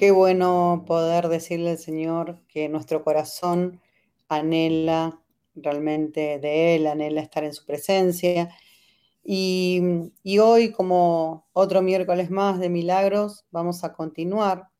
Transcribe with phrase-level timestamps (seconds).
[0.00, 3.82] Qué bueno poder decirle al Señor que nuestro corazón
[4.30, 5.20] anhela
[5.54, 8.48] realmente de Él, anhela estar en su presencia.
[9.22, 10.08] Y,
[10.40, 14.70] hoy, como otro miércoles más de milagros, vamos a continuar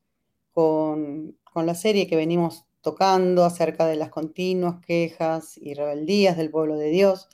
[0.55, 6.51] con, con la serie que venimos tocando acerca de las continuas quejas y rebeldías del
[6.51, 7.29] pueblo de Dios,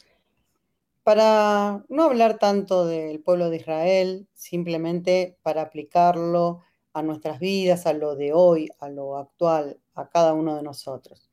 [1.05, 6.63] para no hablar tanto del pueblo de Israel, simplemente para aplicarlo
[6.97, 11.31] a nuestras vidas, a lo de hoy, a lo actual, a cada uno de nosotros.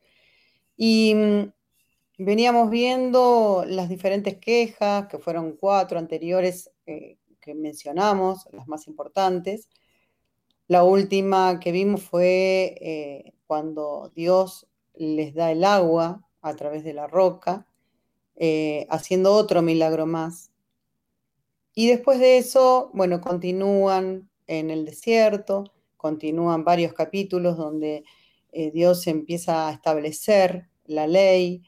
[0.76, 1.54] Y mm,
[2.18, 9.70] veníamos viendo las diferentes quejas, que fueron cuatro anteriores eh, que mencionamos, las más importantes.
[10.68, 16.94] La última que vimos fue eh, cuando Dios les da el agua a través de
[16.94, 17.66] la roca,
[18.36, 20.52] eh, haciendo otro milagro más.
[21.74, 28.04] Y después de eso, bueno, continúan en el desierto, continúan varios capítulos donde
[28.52, 31.64] eh, Dios empieza a establecer la ley,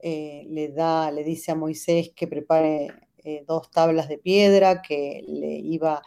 [0.00, 2.88] eh, le da, le dice a Moisés que prepare
[3.46, 6.00] dos tablas de piedra, que le iba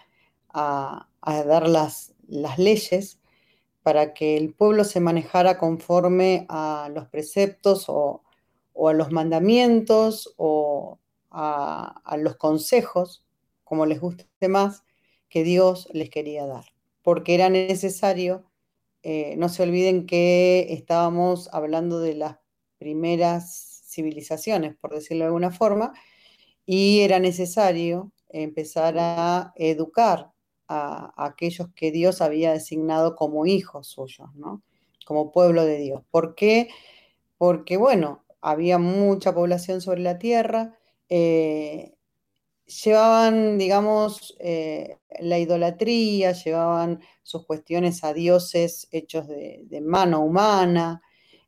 [0.50, 3.22] a, dar las, las leyes
[3.84, 8.24] para que el pueblo se manejara conforme a los preceptos o,
[8.76, 11.00] a los mandamientos o
[11.32, 13.26] a, los consejos,
[13.64, 14.84] como les guste más,
[15.32, 16.66] que Dios les quería dar,
[17.02, 18.46] porque era necesario,
[19.02, 22.38] eh, no se olviden que estábamos hablando de las
[22.78, 25.94] primeras civilizaciones, por decirlo de alguna forma,
[26.66, 30.32] y era necesario empezar a educar
[30.68, 34.62] a, aquellos que Dios había designado como hijos suyos, ¿no?
[35.06, 36.04] Como pueblo de Dios.
[36.12, 36.70] ¿Por qué?
[37.38, 40.78] Porque, bueno, había mucha población sobre la tierra,
[41.09, 41.94] eh,
[42.84, 51.02] llevaban, digamos, eh, la idolatría, llevaban sus cuestiones a dioses hechos de, mano humana.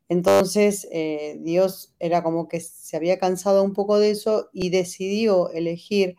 [0.08, 5.50] Entonces, eh, Dios era como que se había cansado un poco de eso y decidió
[5.50, 6.16] elegir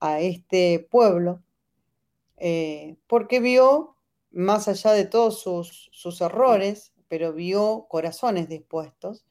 [0.00, 1.42] a este pueblo
[2.44, 3.94] eh, porque vio,
[4.32, 9.24] más allá de todos sus, errores, pero vio corazones dispuestos,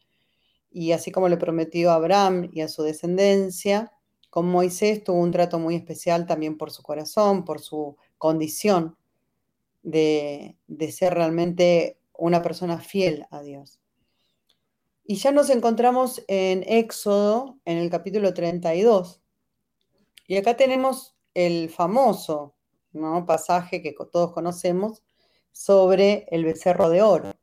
[0.71, 3.91] y así como le prometió a Abraham y a su descendencia,
[4.31, 8.97] con Moisés tuvo un trato muy especial también por su corazón, por su condición
[9.83, 13.81] de, de ser realmente una persona fiel a Dios.
[15.03, 19.21] Y ya nos encontramos en Éxodo, en el capítulo 32.
[20.27, 22.55] Y acá tenemos el famoso
[23.27, 25.03] pasaje que todos conocemos
[25.51, 27.33] sobre el becerro de oro.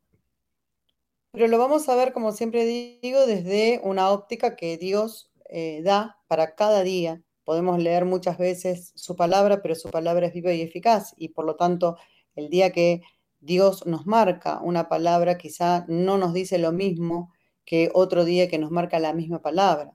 [1.33, 6.19] Pero lo vamos a ver, como siempre digo, desde una óptica que Dios eh, da
[6.27, 7.23] para cada día.
[7.45, 11.45] Podemos leer muchas veces su palabra, pero su palabra es viva y eficaz y por
[11.47, 11.97] lo tanto
[12.37, 13.03] el día que
[13.41, 17.33] Dios nos marca una palabra quizá no nos dice lo mismo
[17.65, 19.95] que otro día que nos marca la misma palabra.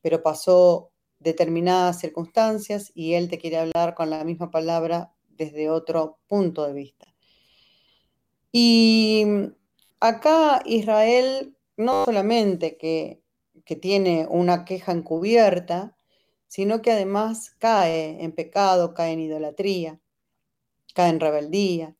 [0.00, 6.18] Pero pasó determinadas circunstancias y Él te quiere hablar con la misma palabra desde otro
[6.26, 7.12] punto de vista.
[8.50, 9.24] Y
[10.00, 13.21] acá Israel no solamente que,
[13.64, 15.96] que tiene una queja encubierta,
[16.48, 20.00] sino que además cae en pecado, cae en idolatría,
[20.94, 21.96] cae en rebeldía.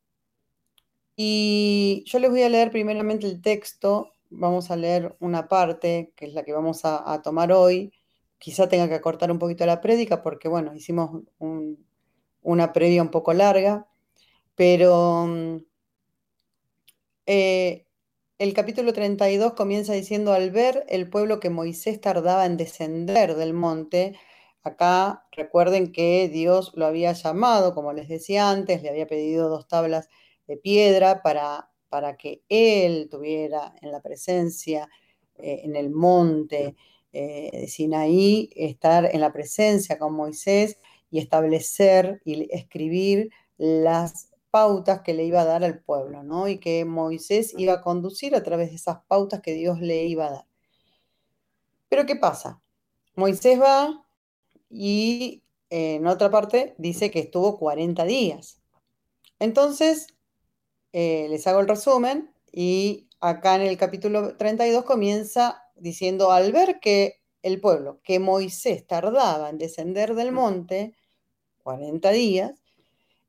[1.16, 6.26] Y yo les voy a leer primeramente el texto, vamos a leer una parte, que
[6.26, 7.92] es la que vamos a, tomar hoy,
[8.38, 11.22] quizá tenga que acortar un poquito la prédica porque, bueno, hicimos
[12.42, 13.86] una previa un poco larga,
[14.54, 15.56] pero mm,
[17.26, 17.86] eh,
[18.38, 23.54] el capítulo 32 comienza diciendo, al ver el pueblo que Moisés tardaba en descender del
[23.54, 24.18] monte,
[24.62, 29.68] acá recuerden que Dios lo había llamado, como les decía antes, le había pedido dos
[29.68, 30.08] tablas
[30.46, 34.88] de piedra para, para que él tuviera en la presencia,
[35.36, 36.74] eh, en el monte,
[37.12, 40.78] eh, Sinaí, estar en la presencia con Moisés
[41.10, 46.46] y establecer y escribir las pautas que le iba a dar al pueblo, ¿no?
[46.46, 50.26] Y que Moisés iba a conducir a través de esas pautas que Dios le iba
[50.26, 50.46] a dar.
[51.88, 52.62] Pero ¿qué pasa?
[53.16, 54.06] Moisés va
[54.70, 58.60] y en otra parte dice que estuvo 40 días.
[59.38, 60.06] Entonces,
[60.92, 66.78] eh, les hago el resumen y acá en el capítulo 32 comienza diciendo, al ver
[66.80, 70.94] que el pueblo, que Moisés tardaba en descender del monte,
[71.62, 72.61] 40 días,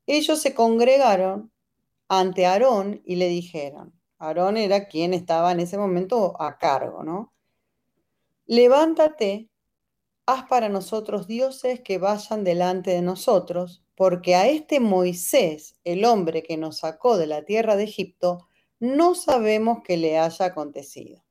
[0.06, 1.52] ellos se congregaron
[2.08, 7.32] ante Aarón y le dijeron, Aarón era quien estaba en ese momento a cargo, ¿no?
[8.46, 9.48] Levántate
[10.26, 16.42] haz para nosotros dioses que vayan delante de nosotros, porque a este Moisés, el hombre
[16.42, 18.48] que nos sacó de la tierra de Egipto,
[18.80, 21.24] no sabemos qué le haya acontecido.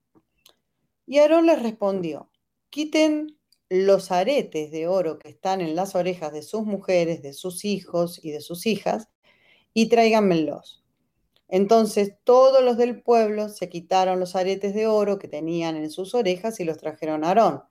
[1.06, 2.30] Y Aarón les respondió,
[2.70, 3.38] quiten
[3.70, 8.20] los aretes de oro que están en las orejas de sus mujeres, de sus hijos
[8.24, 9.10] y de sus hijas,
[9.74, 10.84] y tráiganmelos.
[11.48, 16.16] Entonces todos los del pueblo se quitaron los aretes de oro que tenían en sus
[16.16, 17.64] orejas y los trajeron a Aarón.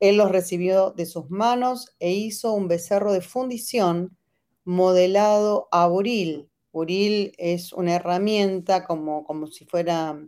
[0.00, 4.16] Él los recibió de sus manos e hizo un becerro de fundición
[4.64, 6.48] modelado a buril.
[6.72, 10.20] Buril es una herramienta como, como si fuera,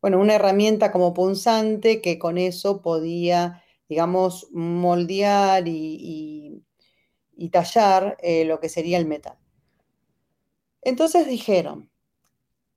[0.00, 6.64] bueno, una herramienta como punzante que con eso podía, digamos, moldear y,
[7.50, 9.36] tallar eh, lo que sería el metal.
[10.80, 11.90] Entonces dijeron,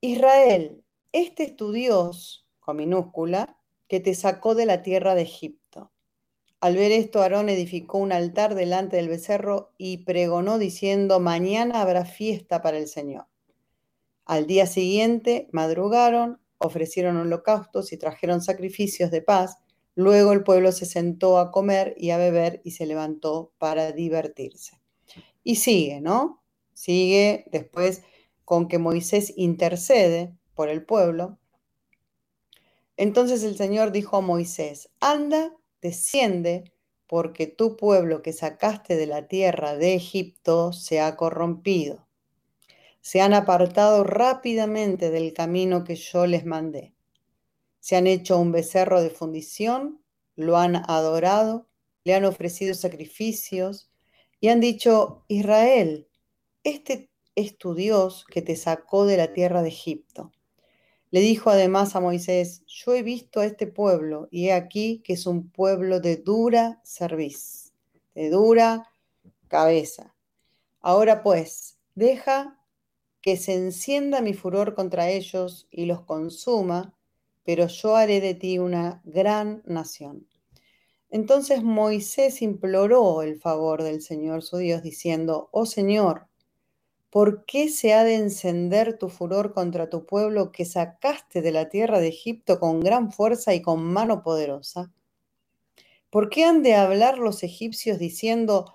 [0.02, 5.92] Israel, este es tu Dios, con minúscula, que te sacó de la tierra de Egipto.
[6.60, 12.06] Al ver esto, Aarón edificó un altar delante del becerro y pregonó diciendo, mañana habrá
[12.06, 13.28] fiesta para el Señor.
[14.26, 19.60] Al día siguiente madrugaron, ofrecieron holocaustos y trajeron sacrificios de paz.
[19.96, 24.80] Luego el pueblo se sentó a comer y a beber y se levantó para divertirse.
[25.44, 26.44] Y sigue, ¿no?
[26.74, 28.02] Sigue después
[28.46, 31.38] con que Moisés intercede por el pueblo.
[32.98, 36.72] Entonces el Señor dijo a Moisés, anda desciende,
[37.08, 42.08] porque tu pueblo que sacaste de la tierra de Egipto se ha corrompido.
[43.02, 46.94] Se han apartado rápidamente del camino que yo les mandé.
[47.84, 50.02] Se han hecho un becerro de fundición,
[50.38, 51.68] lo han adorado,
[52.06, 53.92] le han ofrecido sacrificios
[54.40, 56.08] y han dicho, Israel,
[56.64, 60.32] este es tu Dios que te sacó de la tierra de Egipto.
[61.12, 65.12] Le dijo además a Moisés, yo he visto a este pueblo y he aquí que
[65.12, 67.74] es un pueblo de dura cerviz,
[68.16, 68.90] de dura
[69.50, 70.16] cabeza.
[70.80, 72.58] Ahora pues, deja
[73.20, 76.96] que se encienda mi furor contra ellos y los consuma,
[77.44, 80.28] pero yo haré de ti una gran nación.
[81.10, 86.28] Entonces Moisés imploró el favor del Señor su Dios, diciendo, Oh Señor,
[87.14, 91.70] ¿Por qué se ha de encender tu furor contra tu pueblo que sacaste de la
[91.70, 94.92] tierra de Egipto con gran fuerza y con mano poderosa?
[96.10, 98.74] ¿Por qué han de hablar los egipcios diciendo,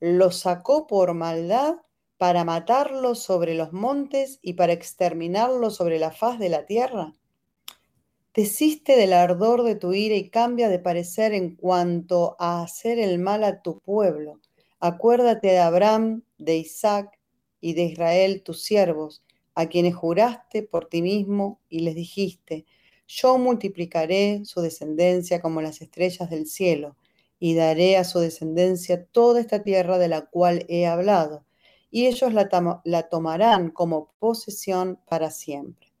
[0.00, 1.74] lo sacó por maldad
[2.16, 7.12] para matarlo sobre los montes y para exterminarlo sobre la faz de la tierra?
[8.34, 13.20] Desiste del ardor de tu ira y cambia de parecer en cuanto a hacer el
[13.20, 14.40] mal a tu pueblo.
[14.80, 17.20] Acuérdate de Abraham, de Isaac
[17.60, 19.22] y de Israel tus siervos,
[19.54, 22.66] a quienes juraste por ti mismo y les dijiste,
[23.06, 26.96] yo multiplicaré su descendencia como las estrellas del cielo,
[27.38, 31.46] y daré a su descendencia toda esta tierra de la cual he hablado,
[31.88, 32.48] y ellos la,
[32.82, 35.93] la tomarán como posesión para siempre.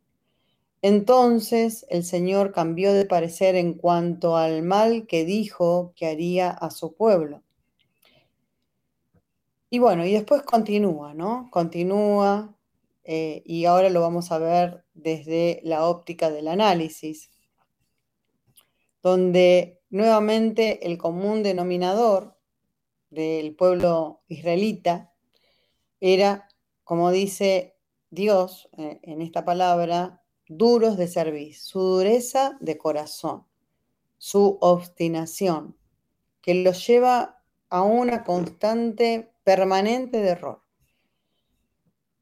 [0.84, 6.70] Entonces el Señor cambió de parecer en cuanto al mal que dijo que haría a
[6.70, 7.42] su pueblo
[9.74, 11.48] y bueno, y después continúa, ¿no?
[11.50, 12.56] Continúa
[13.02, 17.32] eh, y ahora lo vamos a ver desde la óptica del análisis,
[19.02, 22.36] donde nuevamente el común denominador
[23.10, 25.12] del pueblo israelita
[25.98, 26.46] era,
[26.84, 27.76] como dice
[28.10, 33.44] Dios eh, en esta palabra, duros de servir, su dureza de corazón,
[34.18, 35.76] su obstinación,
[36.40, 40.62] que los lleva a una constante permanente de error.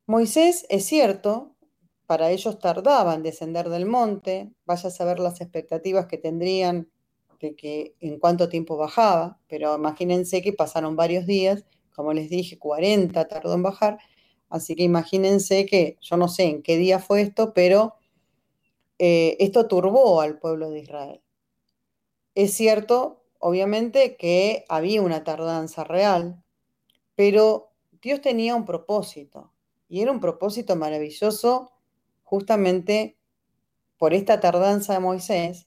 [0.07, 1.57] Moisés, es cierto,
[2.07, 6.91] para ellos tardaba en descender del monte, vaya a saber las expectativas que tendrían
[7.41, 11.65] de que en cuánto tiempo bajaba, pero imagínense que pasaron varios días,
[11.95, 13.99] como les dije, 40 tardó en bajar,
[14.49, 17.95] así que imagínense que yo no sé en qué día fue esto, pero
[19.05, 21.21] eh, esto turbó al pueblo de Israel.
[22.37, 26.41] Es cierto, obviamente, que había una tardanza real,
[27.17, 29.53] pero Dios tenía un propósito
[29.89, 31.73] y era un propósito maravilloso
[32.23, 33.19] justamente
[33.99, 35.67] por esta tardanza de Moisés,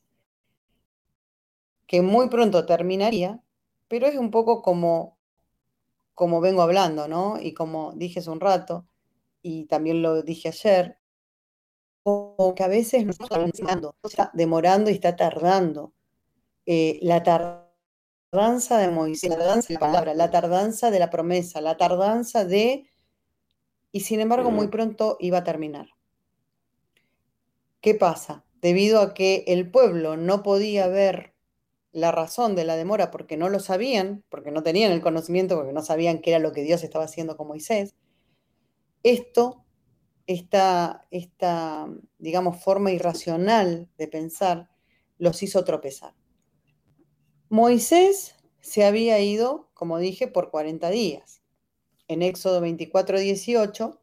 [1.87, 3.43] que muy pronto terminaría,
[3.89, 5.17] pero es un poco como,
[6.13, 7.37] como vengo hablando, ¿no?
[7.41, 8.87] Y como dije hace un rato,
[9.41, 10.99] y también lo dije ayer,
[12.55, 15.93] que a veces nos está demorando y está tardando.
[16.67, 21.61] Eh, la tardanza de Moisés, la tardanza de la palabra, la tardanza de la promesa,
[21.61, 22.87] la tardanza de...
[23.91, 25.87] Y sin embargo, muy pronto iba a terminar.
[27.81, 28.45] ¿Qué pasa?
[28.61, 31.33] Debido a que el pueblo no podía ver
[31.91, 35.73] la razón de la demora porque no lo sabían, porque no tenían el conocimiento, porque
[35.73, 37.95] no sabían qué era lo que Dios estaba haciendo con Moisés,
[39.01, 39.64] esto,
[40.27, 44.69] esta, esta, digamos, forma irracional de pensar,
[45.17, 46.13] los hizo tropezar.
[47.49, 51.41] Moisés se había ido, como dije, por 40 días.
[52.07, 54.01] En Éxodo 24, 18,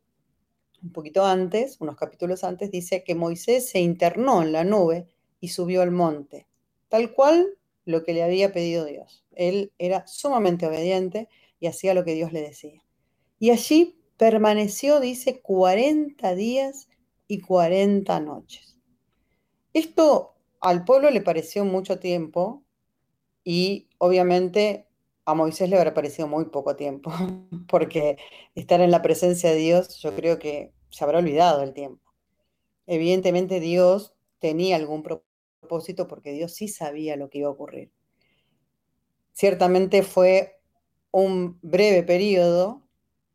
[0.82, 5.08] un poquito antes, unos capítulos antes, dice que Moisés se internó en la nube
[5.40, 6.46] y subió al monte,
[6.88, 9.24] tal cual lo que le había pedido Dios.
[9.32, 12.84] Él era sumamente obediente y hacía lo que Dios le decía.
[13.38, 16.88] Y allí permaneció, dice, 40 días
[17.26, 18.78] y 40 noches.
[19.72, 22.62] Esto al pueblo le pareció mucho tiempo
[23.42, 24.86] y obviamente
[25.24, 27.10] a Moisés le habrá parecido muy poco tiempo,
[27.68, 28.16] porque
[28.54, 32.14] estar en la presencia de Dios yo creo que se habrá olvidado el tiempo.
[32.86, 37.90] Evidentemente Dios tenía algún propósito porque Dios sí sabía lo que iba a ocurrir.
[39.32, 40.60] Ciertamente fue
[41.10, 42.81] un breve periodo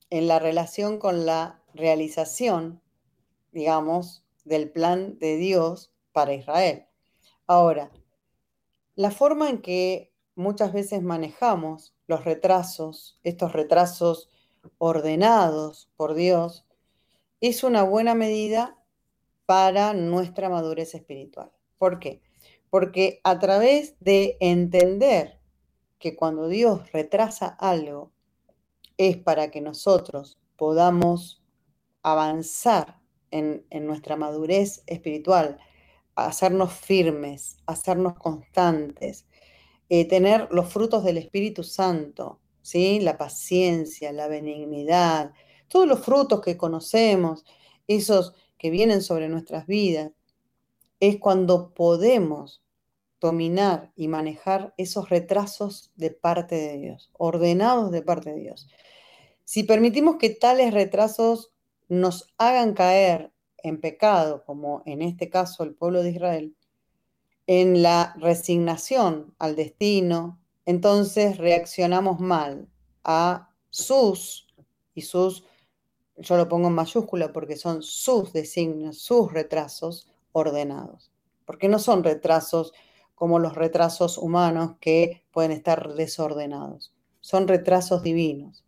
[0.10, 2.82] en la relación con la realización,
[3.52, 6.86] digamos, del plan de Dios para Israel.
[7.46, 7.92] Ahora,
[8.96, 14.30] la forma en que muchas veces manejamos los retrasos, estos retrasos
[14.78, 16.66] ordenados por Dios,
[17.42, 18.78] es una buena medida
[19.46, 21.52] para nuestra madurez espiritual.
[21.78, 22.22] ¿Por qué?
[22.70, 25.40] Porque a través de entender
[26.00, 28.12] que cuando Dios retrasa algo
[28.98, 31.44] es para que nosotros podamos
[32.02, 33.00] avanzar
[33.32, 35.60] en, nuestra madurez espiritual,
[36.16, 39.28] hacernos firmes, hacernos constantes,
[39.90, 43.00] eh, tener los frutos del Espíritu Santo, ¿sí?
[43.00, 45.34] la paciencia, la benignidad,
[45.68, 47.46] todos los frutos que conocemos,
[47.88, 50.12] esos que vienen sobre nuestras vidas,
[51.00, 52.64] es cuando podemos
[53.20, 58.68] dominar y manejar esos retrasos de parte de Dios, ordenados de parte de Dios.
[59.44, 61.52] Si permitimos que tales retrasos
[61.88, 66.56] nos hagan caer en pecado, como en este caso el pueblo de Israel,
[67.48, 72.68] en la resignación al destino, entonces reaccionamos mal
[73.04, 74.48] a sus,
[74.94, 75.46] y sus,
[76.18, 81.12] yo lo pongo en mayúscula porque son sus designios, sus retrasos, ordenados,
[81.46, 82.74] porque no son retrasos
[83.18, 88.64] como los retrasos humanos que pueden estar desordenados, son retrasos divinos,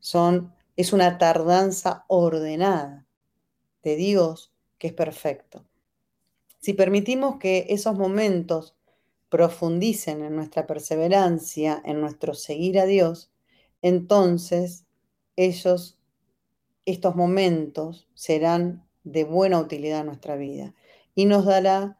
[0.00, 3.06] son, es una tardanza ordenada
[3.82, 5.64] de Dios que es perfecto.
[6.58, 8.76] Si permitimos que esos momentos
[9.30, 13.30] profundicen en nuestra perseverancia, en nuestro seguir a Dios,
[13.80, 14.84] entonces
[15.36, 15.98] ellos,
[16.84, 20.74] estos momentos serán de buena utilidad en nuestra vida
[21.14, 21.98] y nos dará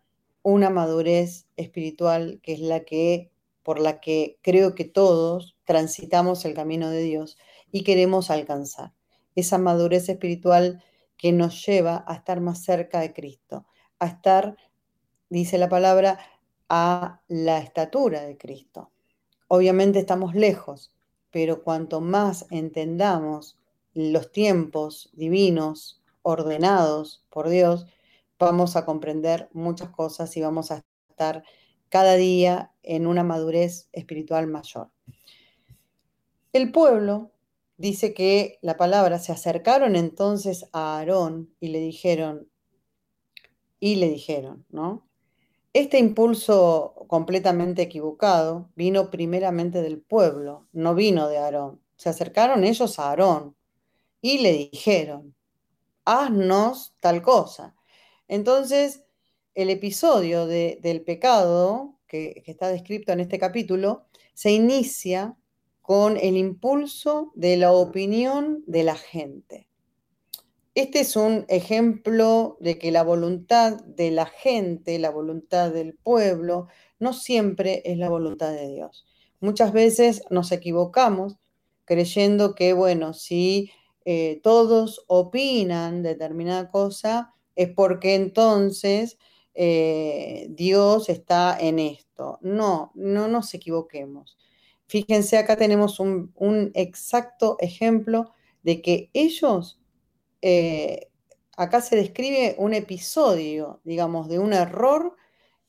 [0.48, 3.32] una madurez espiritual que es la que
[3.64, 7.36] por la que creo que todos transitamos el camino de Dios
[7.72, 8.92] y queremos alcanzar.
[9.34, 10.84] Esa madurez espiritual
[11.16, 13.66] que nos lleva a estar más cerca de Cristo,
[13.98, 14.56] a estar,
[15.30, 16.20] dice la palabra,
[16.68, 18.92] a la estatura de Cristo.
[19.48, 20.94] Obviamente estamos lejos,
[21.32, 23.58] pero cuanto más entendamos
[23.94, 27.88] los tiempos divinos ordenados por Dios,
[28.38, 31.44] vamos a comprender muchas cosas y vamos a estar
[31.88, 34.90] cada día en una madurez espiritual mayor.
[36.52, 37.32] El pueblo
[37.76, 42.48] dice que la palabra se acercaron entonces a Aarón y le dijeron,
[43.78, 45.06] y le dijeron, ¿no?
[45.72, 51.82] Este impulso completamente equivocado vino primeramente del pueblo, no vino de Aarón.
[51.96, 53.54] Se acercaron ellos a Aarón
[54.22, 55.34] y le dijeron,
[56.06, 57.75] haznos tal cosa.
[58.28, 59.04] Entonces,
[59.54, 65.36] el episodio del pecado que, está descrito en este capítulo se inicia
[65.82, 69.68] con el impulso de la opinión de la gente.
[70.74, 76.66] Este es un ejemplo de que la voluntad de la gente, la voluntad del pueblo,
[76.98, 79.06] no siempre es la voluntad de Dios.
[79.40, 81.36] Muchas veces nos equivocamos
[81.86, 83.70] creyendo que, bueno, si
[84.04, 89.18] eh, todos opinan determinada cosa, es porque entonces
[89.54, 92.38] eh, Dios está en esto.
[92.42, 94.36] No, no nos equivoquemos.
[94.86, 96.30] Fíjense, acá tenemos un,
[96.74, 98.32] exacto ejemplo
[98.62, 99.80] de que ellos,
[100.42, 101.08] eh,
[101.56, 105.16] acá se describe un episodio, digamos, de un error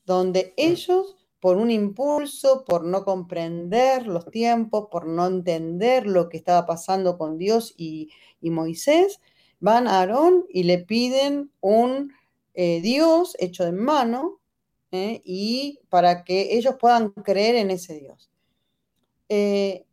[0.04, 6.36] donde ellos, por un impulso, por no comprender los tiempos, por no entender lo que
[6.36, 9.20] estaba pasando con Dios y, y Moisés,
[9.60, 12.12] van a Aarón y le piden un
[12.54, 14.40] eh, Dios hecho de mano
[14.92, 15.20] ¿eh?
[15.24, 18.30] y para que ellos puedan creer en ese Dios.
[19.28, 19.84] Eh,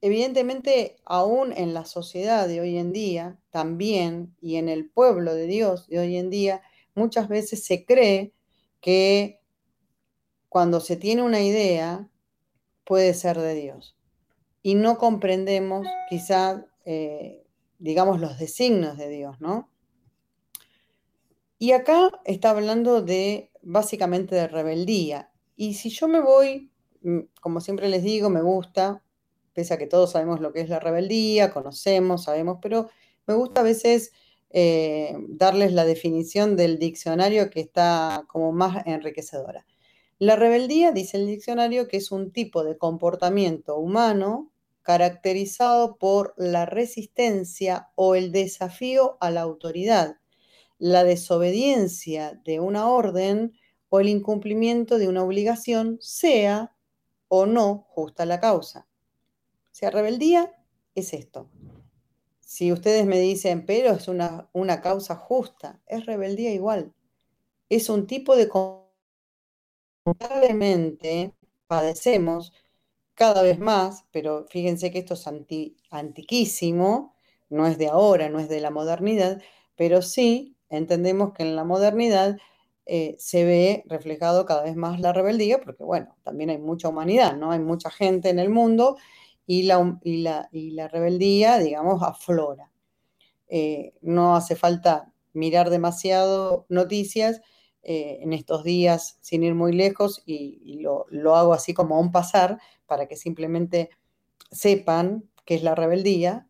[0.00, 5.46] evidentemente, aún en la sociedad de hoy en día, también, y en el pueblo de
[5.46, 6.62] Dios de hoy en día,
[6.94, 8.32] muchas veces se cree
[8.80, 9.40] que
[10.48, 12.08] cuando se tiene una idea,
[12.84, 13.96] puede ser de Dios.
[14.62, 16.66] Y no comprendemos quizá,
[17.78, 19.70] digamos, los designios de Dios, ¿no?
[21.58, 25.30] Y acá está hablando de, básicamente, de rebeldía.
[25.56, 26.70] Y si yo me voy,
[27.02, 29.02] mm, como siempre les digo, me gusta,
[29.52, 32.88] pese a que todos sabemos lo que es la rebeldía, conocemos, sabemos, pero
[33.26, 34.12] me gusta a veces
[34.50, 39.66] eh, darles la definición del diccionario que está como más enriquecedora.
[40.18, 44.50] La rebeldía, dice el diccionario, que es un tipo de comportamiento humano
[44.88, 50.16] caracterizado por la resistencia o el desafío a la autoridad,
[50.78, 53.52] la desobediencia de una orden
[53.90, 56.74] o el incumplimiento de una obligación, sea
[57.28, 58.88] o no justa la causa.
[59.64, 60.56] O sea, rebeldía
[60.94, 61.50] es esto.
[62.40, 66.94] Si ustedes me dicen, pero es una, una causa justa, es rebeldía igual.
[67.68, 68.48] Es un tipo de
[70.06, 71.34] lamentablemente
[71.66, 72.54] padecemos
[73.18, 75.26] cada vez más, pero fíjense que esto es
[75.90, 77.16] antiquísimo,
[77.50, 79.42] no es de ahora, no es de la modernidad,
[79.74, 82.38] pero sí entendemos que en la modernidad
[82.86, 87.36] eh, se ve reflejado cada vez más la rebeldía, porque bueno, también hay mucha humanidad,
[87.36, 87.50] ¿no?
[87.50, 88.96] Hay mucha gente en el mundo
[89.46, 92.70] y la, y la, rebeldía, digamos, aflora.
[93.48, 97.40] Eh, no hace falta mirar demasiado noticias
[97.82, 102.12] eh, en estos días sin ir muy lejos y, lo, hago así como a un
[102.12, 103.90] pasar para que simplemente
[104.50, 106.48] sepan qué es la rebeldía.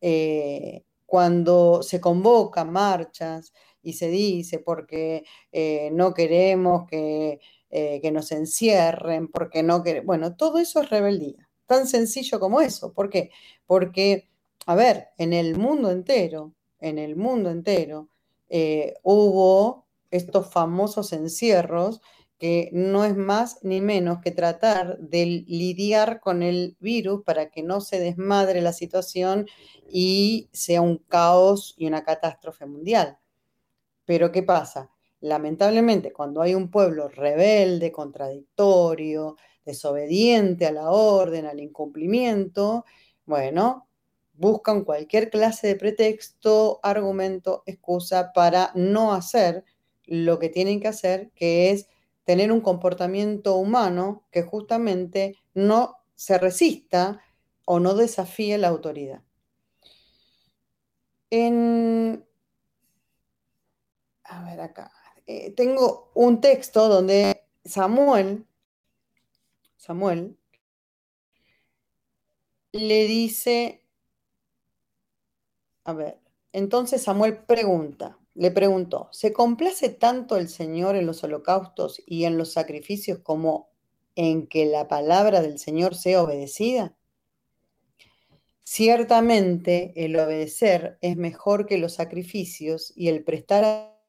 [0.00, 8.30] Eh, cuando se convocan marchas y se dice porque eh, no queremos que, que, nos
[8.32, 12.92] encierren, porque no queremos, bueno, todo eso es rebeldía, tan sencillo como eso.
[12.92, 13.30] ¿Por qué?
[13.66, 14.28] Porque,
[14.66, 18.08] a ver, en el mundo entero, en el mundo entero,
[19.02, 22.00] hubo estos famosos encierros,
[22.40, 27.62] que no es más ni menos que tratar de lidiar con el virus para que
[27.62, 29.46] no se desmadre la situación
[29.86, 33.18] y sea un caos y una catástrofe mundial.
[34.06, 34.90] Pero ¿qué pasa?
[35.20, 42.86] Lamentablemente, cuando hay un pueblo rebelde, contradictorio, desobediente a la orden, al incumplimiento,
[43.26, 43.86] bueno,
[44.32, 49.62] buscan cualquier clase de pretexto, argumento, excusa para no hacer
[50.06, 51.86] lo que tienen que hacer, que es
[52.30, 57.20] tener un comportamiento humano que justamente no se resista
[57.64, 59.24] o no desafíe la autoridad.
[64.22, 64.92] a ver acá,
[65.26, 68.46] eh, tengo un texto donde Samuel,
[69.76, 70.38] Samuel,
[72.70, 73.82] le dice,
[75.82, 76.20] a ver,
[76.52, 82.38] entonces Samuel pregunta, le preguntó, ¿se complace tanto el Señor en los holocaustos y en
[82.38, 83.70] los sacrificios como
[84.14, 86.94] en que la palabra del Señor sea obedecida?
[88.62, 94.00] Ciertamente el obedecer es mejor que los sacrificios y el prestar a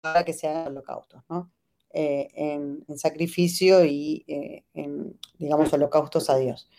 [0.00, 1.52] para que se holocaustos, ¿no?
[1.92, 6.70] Eh, en, sacrificio y eh, en, digamos, holocaustos a Dios.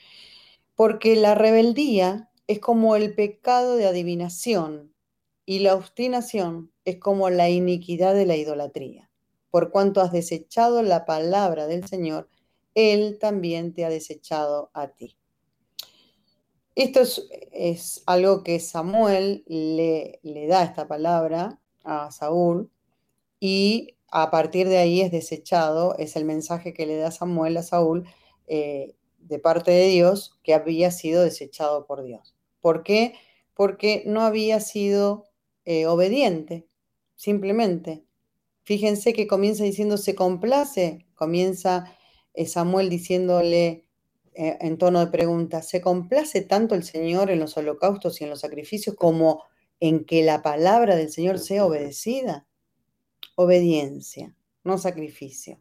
[0.75, 4.93] Porque la rebeldía es como el pecado de adivinación
[5.45, 9.09] y la obstinación es como la iniquidad de la idolatría.
[9.49, 12.27] Por cuanto has desechado la palabra del Señor,
[12.75, 15.15] Él también te ha desechado a ti.
[16.75, 16.99] Esto
[17.53, 22.69] es, algo que Samuel le, le, da esta palabra a Saúl
[23.39, 27.63] y a partir de ahí es desechado, es el mensaje que le da Samuel a
[27.63, 28.05] Saúl
[28.47, 32.35] eh, de parte de Dios que había sido desechado por Dios.
[32.61, 33.15] ¿Por qué?
[33.53, 35.25] Porque no había sido
[35.65, 36.67] eh, obediente,
[37.15, 38.05] simplemente.
[38.63, 41.97] Fíjense que comienza diciendo se complace, comienza
[42.33, 43.85] eh, Samuel diciéndole
[44.33, 48.29] eh, en tono de pregunta, ¿se complace tanto el Señor en los holocaustos y en
[48.29, 49.43] los sacrificios como
[49.79, 52.47] en que la palabra del Señor sea obedecida?
[53.35, 55.59] Obediencia, no sacrificio.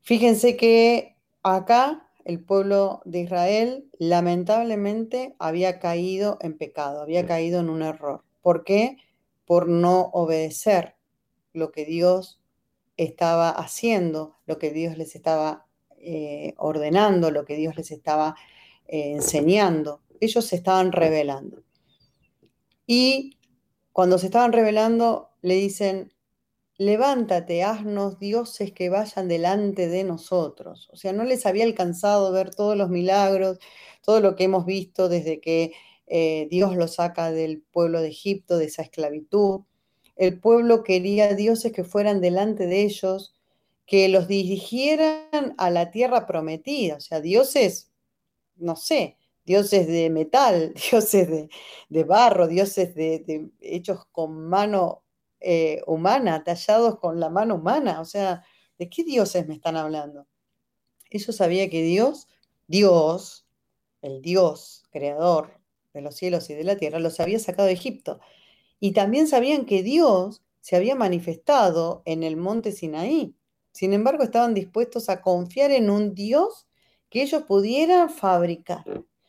[0.00, 7.70] Fíjense que acá el pueblo de Israel lamentablemente había caído en pecado, había caído en
[7.70, 8.24] un error.
[8.42, 8.96] ¿Por qué?
[9.44, 10.96] Por no obedecer
[11.52, 12.40] lo que Dios
[12.96, 15.66] estaba haciendo, lo que Dios les estaba
[15.98, 18.34] eh, ordenando, lo que Dios les estaba
[18.88, 20.00] eh, enseñando.
[20.18, 21.62] Ellos se estaban revelando.
[22.88, 23.38] Y
[23.92, 26.12] cuando se estaban revelando, le dicen,
[26.78, 30.88] levántate, haznos dioses que vayan delante de nosotros.
[30.92, 33.58] O sea, no les había alcanzado ver todos los milagros,
[34.02, 35.72] todo lo que hemos visto desde que
[36.06, 39.62] eh, Dios los saca del pueblo de Egipto, de esa esclavitud.
[40.16, 43.34] El pueblo quería dioses que fueran delante de ellos,
[43.86, 47.92] que los dirigieran a la tierra prometida, o sea, dioses,
[48.56, 51.28] no sé, dioses de metal, dioses
[51.88, 55.04] de, barro, dioses de, hechos con mano
[55.40, 58.00] eh, humana, tallados con la mano humana.
[58.00, 58.44] O sea,
[58.78, 60.26] ¿de qué dioses me están hablando?
[61.10, 62.28] Ellos sabía que Dios,
[62.66, 63.46] Dios,
[64.02, 65.60] el Dios creador
[65.94, 68.20] de los cielos y de la tierra, los había sacado de Egipto.
[68.80, 73.34] Y también sabían que Dios se había manifestado en el monte Sinaí.
[73.72, 76.66] Sin embargo, estaban dispuestos a confiar en un Dios
[77.08, 78.84] que ellos pudieran fabricar,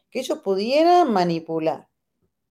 [0.09, 1.87] que ellos pudieran manipular.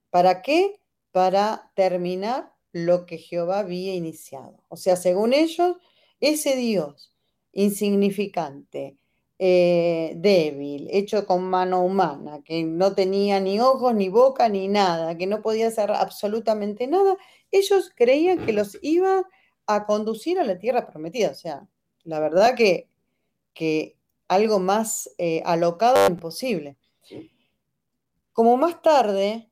[0.09, 0.79] ¿Para qué?
[1.11, 2.53] Para terminar
[2.85, 4.63] lo que Jehová había iniciado.
[4.69, 5.77] O sea, según ellos,
[6.19, 7.13] ese Dios
[7.51, 8.97] insignificante,
[9.39, 15.15] eh, débil, hecho con mano humana, que no tenía ni ojos, ni boca, ni nada,
[15.17, 17.17] que no podía hacer absolutamente nada,
[17.51, 19.23] ellos creían que los iba
[19.67, 21.29] a conducir a la tierra prometida.
[21.29, 21.67] O sea,
[22.03, 22.89] la verdad que,
[23.53, 23.95] que
[24.27, 26.77] algo más eh, alocado imposible.
[28.33, 29.46] Como más tarde,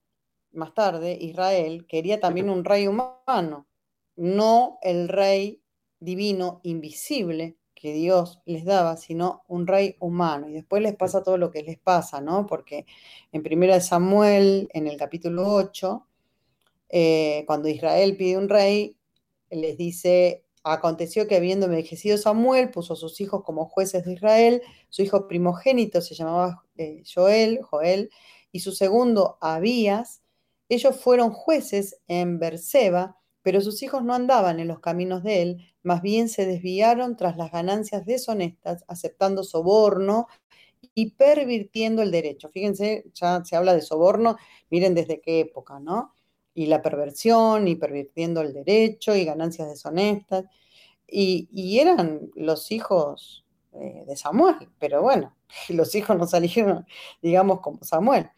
[0.55, 3.67] más tarde, Israel quería también un rey humano,
[4.15, 5.61] no el rey
[5.99, 10.49] divino invisible que Dios les daba, sino un rey humano.
[10.49, 12.47] Y después les pasa todo lo que les pasa, ¿no?
[12.47, 12.85] Porque
[13.31, 16.07] en 1 Samuel, en el capítulo 8,
[16.89, 18.97] eh, cuando Israel pide un rey,
[19.49, 24.61] les dice, aconteció que habiendo envejecido Samuel, puso a sus hijos como jueces de Israel,
[24.89, 28.09] su hijo primogénito se llamaba eh, Joel, Joel,
[28.51, 30.21] y su segundo Abías,
[30.69, 35.75] ellos fueron jueces en Berseba, pero sus hijos no andaban en los caminos de él,
[35.83, 40.27] más bien se desviaron tras las ganancias deshonestas, aceptando soborno
[40.95, 42.49] y pervirtiendo el derecho.
[42.49, 44.37] Fíjense, ya se habla de soborno,
[44.69, 46.15] miren desde qué época, ¿no?
[46.55, 50.45] Y la perversión, y pervirtiendo el derecho, y ganancias deshonestas.
[51.07, 55.35] Y, eran los hijos eh, de Samuel, pero bueno,
[55.69, 56.85] los hijos no salieron,
[57.21, 58.29] digamos, como Samuel.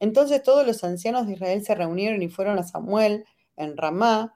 [0.00, 3.24] Entonces todos los ancianos de Israel se reunieron y fueron a Samuel
[3.56, 4.34] en Ramá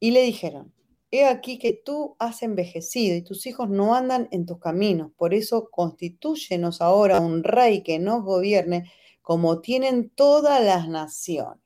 [0.00, 0.72] y le dijeron,
[1.10, 5.34] he aquí que tú has envejecido y tus hijos no andan en tus caminos, por
[5.34, 8.90] eso constitúyenos ahora un rey que nos gobierne
[9.22, 11.60] como tienen todas las naciones.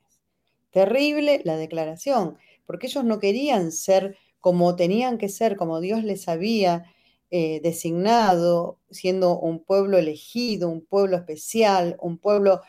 [0.71, 6.29] Terrible la declaración, porque ellos no querían ser como tenían que ser, como Dios les
[6.29, 6.85] había
[7.31, 12.61] eh, designado, siendo un pueblo elegido, un pueblo especial, un pueblo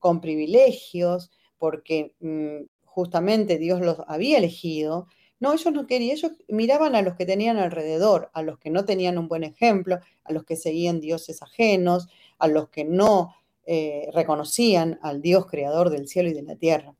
[0.00, 5.06] con privilegios, porque mm, justamente Dios los había elegido.
[5.38, 8.84] No, ellos no querían, ellos miraban a los que tenían alrededor, a los que no
[8.84, 12.08] tenían un buen ejemplo, a los que seguían dioses ajenos,
[12.38, 13.34] a los que no
[13.66, 16.96] eh, reconocían al Dios creador del cielo y de la tierra.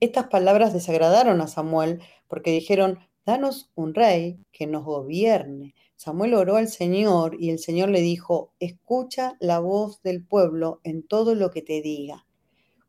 [0.00, 5.74] Estas palabras desagradaron a Samuel porque dijeron, danos un rey que nos gobierne.
[5.96, 11.02] Samuel oró al Señor y el Señor le dijo, escucha la voz del pueblo en
[11.06, 12.26] todo lo que te diga,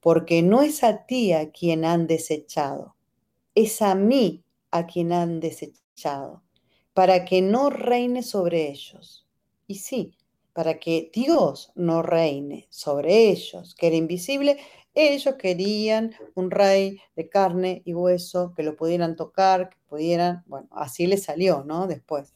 [0.01, 2.95] porque no es a ti a quien han desechado,
[3.55, 6.43] es a mí a quien han desechado,
[6.93, 9.25] para que no reine sobre ellos.
[9.67, 10.17] Y sí,
[10.53, 14.57] para que Dios no reine sobre ellos, que era invisible,
[14.93, 20.69] ellos querían un rey de carne y hueso, que lo pudieran tocar, que pudieran, bueno,
[20.71, 21.87] así le salió, ¿no?
[21.87, 22.33] Después.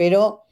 [0.00, 0.46] Pero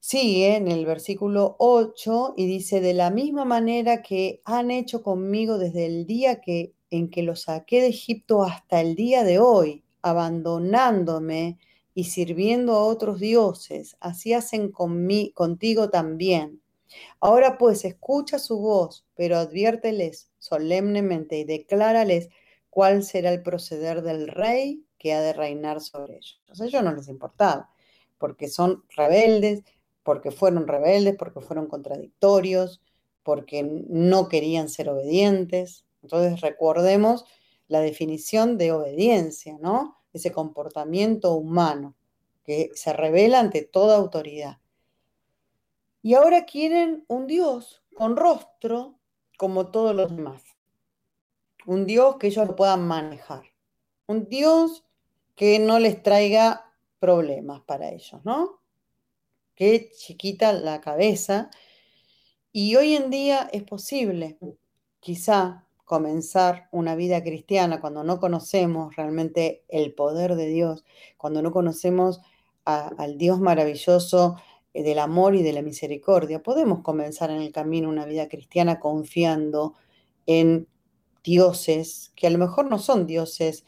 [0.00, 5.56] sigue en el versículo 8 y dice, de la misma manera que han hecho conmigo
[5.56, 9.84] desde el día que, en que los saqué de Egipto hasta el día de hoy,
[10.02, 11.60] abandonándome
[11.94, 16.60] y sirviendo a otros dioses, así hacen contigo también.
[17.20, 22.30] Ahora pues escucha su voz, pero adviérteles solemnemente y declárales
[22.68, 26.42] cuál será el proceder del rey que ha de reinar sobre ellos.
[26.48, 27.71] A ellos no les importaba
[28.22, 29.64] porque son rebeldes,
[30.04, 32.80] porque fueron rebeldes, porque fueron contradictorios,
[33.24, 35.86] porque no querían ser obedientes.
[36.04, 37.24] Entonces recordemos
[37.66, 39.98] la definición de obediencia, ¿no?
[40.12, 41.96] Ese comportamiento humano
[42.44, 44.58] que se revela ante toda autoridad.
[46.00, 49.00] Y ahora quieren un Dios con rostro
[49.36, 50.44] como todos los demás.
[51.66, 53.42] Un Dios que ellos lo puedan manejar.
[54.06, 54.84] Un Dios
[55.34, 56.71] que no les traiga
[57.02, 58.60] problemas para ellos, ¿no?
[59.56, 61.50] Qué chiquita la cabeza.
[62.52, 64.38] Y hoy en día es posible,
[65.00, 70.84] quizá, comenzar una vida cristiana, cuando no conocemos realmente el poder de Dios,
[71.16, 72.20] cuando no conocemos
[72.64, 74.36] al Dios maravilloso
[74.72, 78.78] eh, del amor y de la misericordia, podemos comenzar en el camino una vida cristiana
[78.78, 79.74] confiando
[80.26, 80.68] en
[81.24, 83.64] dioses que a lo mejor no son dioses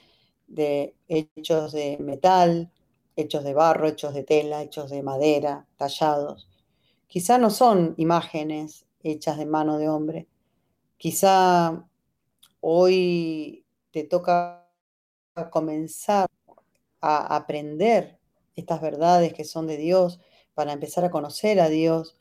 [0.47, 2.71] de hechos de metal,
[3.17, 6.49] hechos de barro, hechos de tela, hechos de madera, tallados.
[7.07, 10.29] Quizá no son imágenes hechas de mano de hombre.
[10.97, 11.87] Quizá
[12.61, 14.67] hoy te toca
[15.51, 16.29] comenzar
[17.01, 18.19] a aprender
[18.57, 20.21] estas verdades que son de Dios
[20.55, 22.17] para empezar a conocer a Dios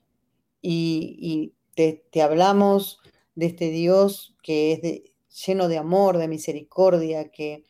[0.62, 3.00] y, te, hablamos
[3.36, 7.64] de este Dios que es lleno de amor, de misericordia, que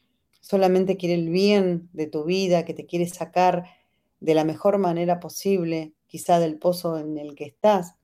[0.44, 3.66] solamente quiere el bien de tu vida, que te quiere sacar
[4.20, 7.96] de la mejor manera posible, quizá del pozo en el que estás.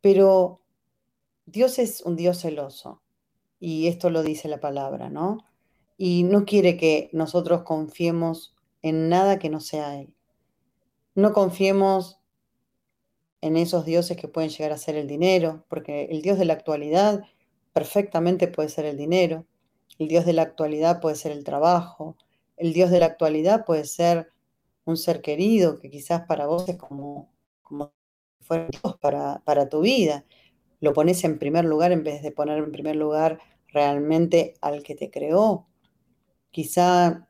[0.00, 0.60] Pero
[1.46, 3.00] Dios es un Dios celoso,
[3.60, 5.38] y esto lo dice la palabra, ¿no?
[5.96, 10.12] Y no quiere que nosotros confiemos en nada que no sea Él.
[11.14, 12.18] No confiemos
[13.40, 16.54] en esos dioses que pueden llegar a ser el dinero, porque el Dios de la
[16.54, 17.22] actualidad
[17.72, 19.46] perfectamente puede ser el dinero.
[19.98, 22.16] El Dios de la actualidad puede ser el trabajo.
[22.56, 24.30] El Dios de la actualidad puede ser
[24.84, 27.30] un ser querido que quizás para vos es como,
[27.62, 27.92] como
[28.38, 30.24] si fuera Dios para, para tu vida.
[30.80, 34.94] Lo pones en primer lugar en vez de poner en primer lugar realmente al que
[34.94, 35.66] te creó.
[36.50, 37.28] Quizá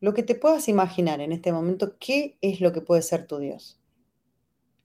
[0.00, 3.38] lo que te puedas imaginar en este momento, ¿qué es lo que puede ser tu
[3.38, 3.80] Dios?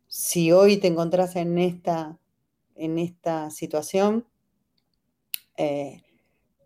[0.08, 2.18] Si hoy te encontrás en esta,
[2.76, 4.26] en esta situación,
[5.58, 6.02] eh,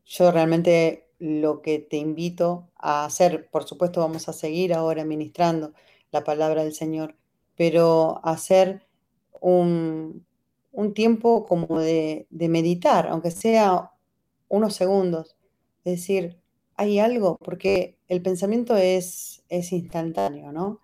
[0.05, 5.73] yo realmente lo que te invito a hacer, por supuesto vamos a seguir ahora ministrando
[6.11, 7.15] la palabra del Señor,
[7.55, 8.85] pero hacer
[9.41, 10.25] un,
[10.93, 13.91] tiempo como de, de, meditar, aunque sea
[14.49, 15.35] unos segundos,
[15.83, 16.37] es decir,
[16.75, 20.81] hay algo, porque el pensamiento es, es instantáneo, ¿no?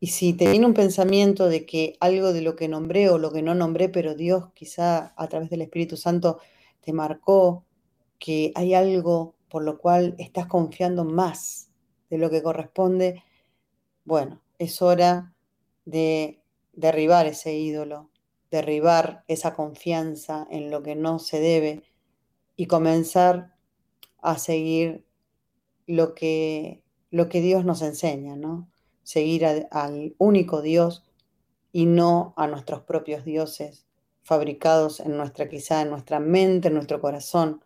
[0.00, 3.32] Y si te viene un pensamiento de que algo de lo que nombré o lo
[3.32, 6.38] que no nombré, pero Dios quizá a través del Espíritu Santo
[6.80, 7.64] te marcó
[8.18, 11.70] que hay algo por lo cual estás confiando más
[12.10, 13.22] de lo que corresponde,
[14.04, 15.34] bueno, es hora
[15.84, 18.10] de derribar ese ídolo,
[18.50, 21.82] derribar esa confianza en lo que no se debe
[22.56, 23.54] y comenzar
[24.20, 25.04] a seguir
[25.86, 28.70] lo que, lo que Dios nos enseña, ¿no?
[29.02, 31.04] Seguir al único Dios
[31.72, 33.86] y no a nuestros propios dioses
[34.22, 37.62] fabricados en nuestra, quizá en nuestra mente, en nuestro corazón,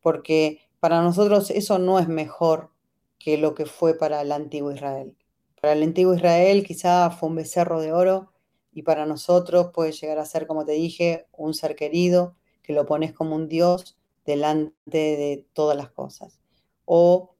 [0.00, 2.70] porque para nosotros eso no es mejor
[3.18, 5.16] que lo que fue para el antiguo Israel.
[5.60, 8.32] Para el antiguo Israel quizá fue un becerro de oro
[8.72, 12.86] y para nosotros puede llegar a ser, como te dije, un ser querido que lo
[12.86, 16.40] pones como un Dios delante de todas las cosas.
[16.84, 17.34] O,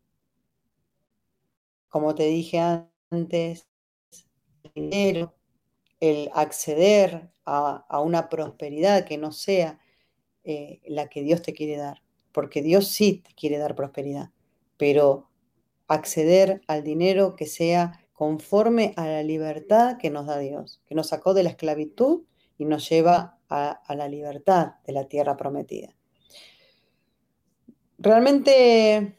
[1.89, 2.61] como te dije
[3.11, 3.67] antes,
[4.63, 5.35] el dinero,
[6.01, 9.81] el acceder a, una prosperidad que no sea
[10.45, 12.03] eh, la que Dios te quiere dar,
[12.33, 14.31] porque Dios sí te quiere dar prosperidad,
[14.77, 15.31] pero
[15.89, 21.09] acceder al dinero que sea conforme a la libertad que nos da Dios, que nos
[21.09, 22.23] sacó de la esclavitud
[22.59, 25.95] y nos lleva a la libertad de la tierra prometida.
[27.99, 29.17] Realmente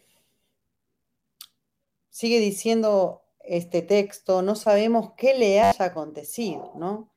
[2.10, 7.12] sigue diciendo este texto, no sabemos qué le haya acontecido, ¿no?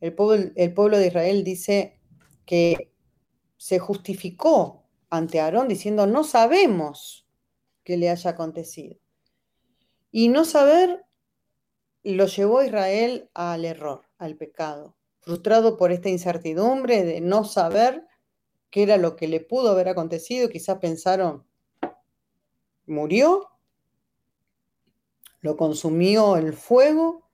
[0.00, 1.98] El pueblo, el pueblo de Israel dice
[2.44, 2.93] que
[3.56, 7.26] se justificó ante Aarón diciendo, no sabemos
[7.84, 8.96] qué le haya acontecido.
[10.10, 11.04] Y no saber
[12.02, 18.06] lo llevó a Israel al error, al pecado, frustrado por esta incertidumbre de no saber
[18.70, 21.46] qué era lo que le pudo haber acontecido, quizás pensaron,
[22.86, 23.50] murió
[25.44, 27.28] lo consumió el fuego,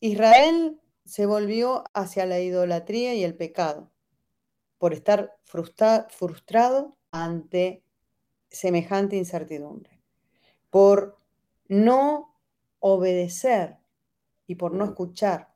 [0.00, 3.90] Israel se volvió hacia la idolatría y el pecado
[4.80, 7.84] por estar frustrado ante
[8.48, 10.00] semejante incertidumbre,
[10.70, 11.18] por
[11.68, 12.34] no
[12.78, 13.76] obedecer
[14.46, 15.52] y por no escuchar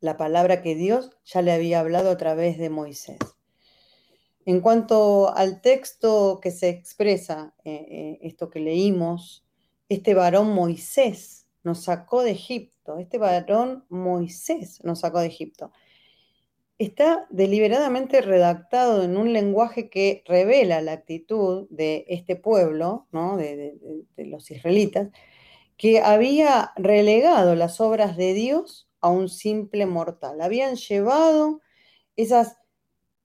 [0.00, 3.18] la palabra que Dios ya le había hablado a través de Moisés.
[4.46, 9.44] En cuanto al texto que se expresa, eh, eh, esto que leímos,
[9.90, 15.70] este varón Moisés nos sacó de Egipto, este varón Moisés nos sacó de Egipto.
[16.78, 23.74] Está deliberadamente redactado en un lenguaje que revela la actitud de este pueblo, de,
[24.16, 25.10] de los israelitas,
[25.76, 30.40] que había relegado las obras de Dios a un simple mortal.
[30.40, 31.60] Habían llevado
[32.16, 32.56] esas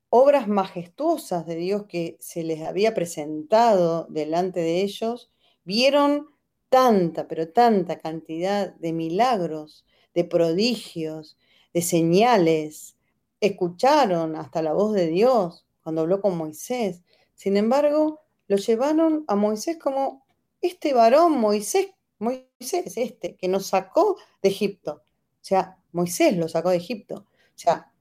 [0.09, 5.31] obras majestuosas de Dios que se les había presentado delante de ellos,
[5.63, 6.27] vieron
[6.69, 11.37] tanta, pero tanta cantidad de milagros, de prodigios,
[11.73, 12.96] de señales,
[13.39, 17.01] escucharon hasta la voz de Dios cuando habló con Moisés.
[17.35, 20.25] Sin embargo, lo llevaron a Moisés como
[20.61, 25.03] este varón Moisés, Moisés este, que nos sacó de Egipto.
[25.03, 27.25] O sea, Moisés lo sacó de Egipto.
[27.25, 27.91] O sea,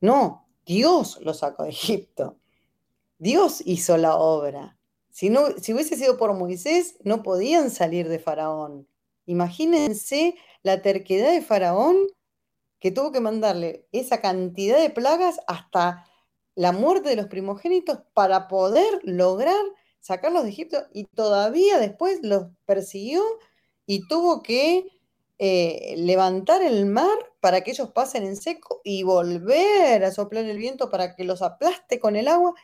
[0.00, 2.38] no, Dios lo sacó de Egipto.
[3.18, 4.78] Dios hizo la obra.
[5.10, 8.86] Si, no, si hubiese sido por Moisés, no podían salir de Faraón.
[9.24, 11.96] Imagínense la terquedad de Faraón
[12.80, 16.04] que tuvo que mandarle esa cantidad de plagas hasta
[16.54, 19.64] la muerte de los primogénitos para poder lograr
[20.00, 23.22] sacarlos de Egipto y todavía después los persiguió
[23.86, 24.86] y tuvo que
[25.38, 30.56] eh, levantar el mar para que ellos pasen en seco y volver a soplar el
[30.56, 32.54] viento para que los aplaste con el agua.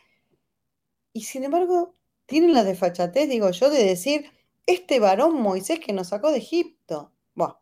[1.13, 1.95] Y sin embargo,
[2.25, 4.31] tienen la desfachatez, digo yo, de decir,
[4.65, 7.11] este varón Moisés que nos sacó de Egipto.
[7.35, 7.61] Bueno,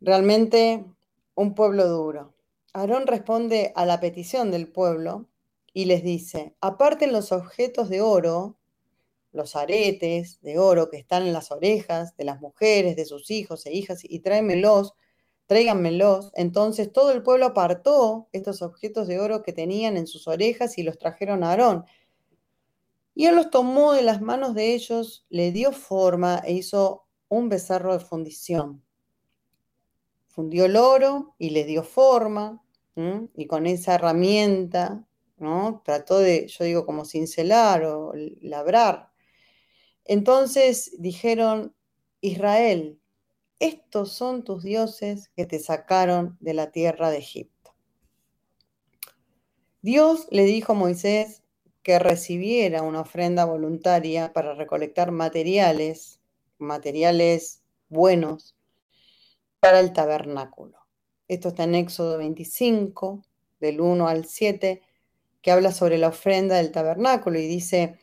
[0.00, 0.84] realmente
[1.38, 2.34] un pueblo duro.
[2.72, 5.28] Aarón responde a la petición del pueblo
[5.72, 8.58] y les dice, aparten los objetos de oro,
[9.30, 13.64] los aretes de oro que están en las orejas de las mujeres, de sus hijos
[13.66, 14.94] e hijas, y tráemelos,
[15.46, 16.32] tráiganmelos.
[16.34, 20.82] Entonces todo el pueblo apartó estos objetos de oro que tenían en sus orejas y
[20.82, 21.84] los trajeron a Aarón.
[23.14, 27.48] Y él los tomó de las manos de ellos, le dio forma e hizo un
[27.48, 28.82] becerro de fundición.
[30.38, 32.62] Fundió el oro y le dio forma,
[33.34, 35.04] y con esa herramienta,
[35.36, 35.82] ¿no?
[35.84, 39.10] Trató de, yo digo, como cincelar o labrar.
[40.04, 41.74] Entonces dijeron,
[42.20, 43.00] Israel,
[43.58, 47.74] estos son tus dioses que te sacaron de la tierra de Egipto.
[49.82, 51.42] Dios le dijo a Moisés
[51.82, 56.20] que recibiera una ofrenda voluntaria para recolectar materiales,
[56.58, 58.54] materiales buenos,
[59.60, 60.78] para el tabernáculo.
[61.26, 63.22] Esto está en Éxodo 25,
[63.60, 64.80] del 1 al 7,
[65.42, 67.98] que habla sobre la ofrenda del tabernáculo y dice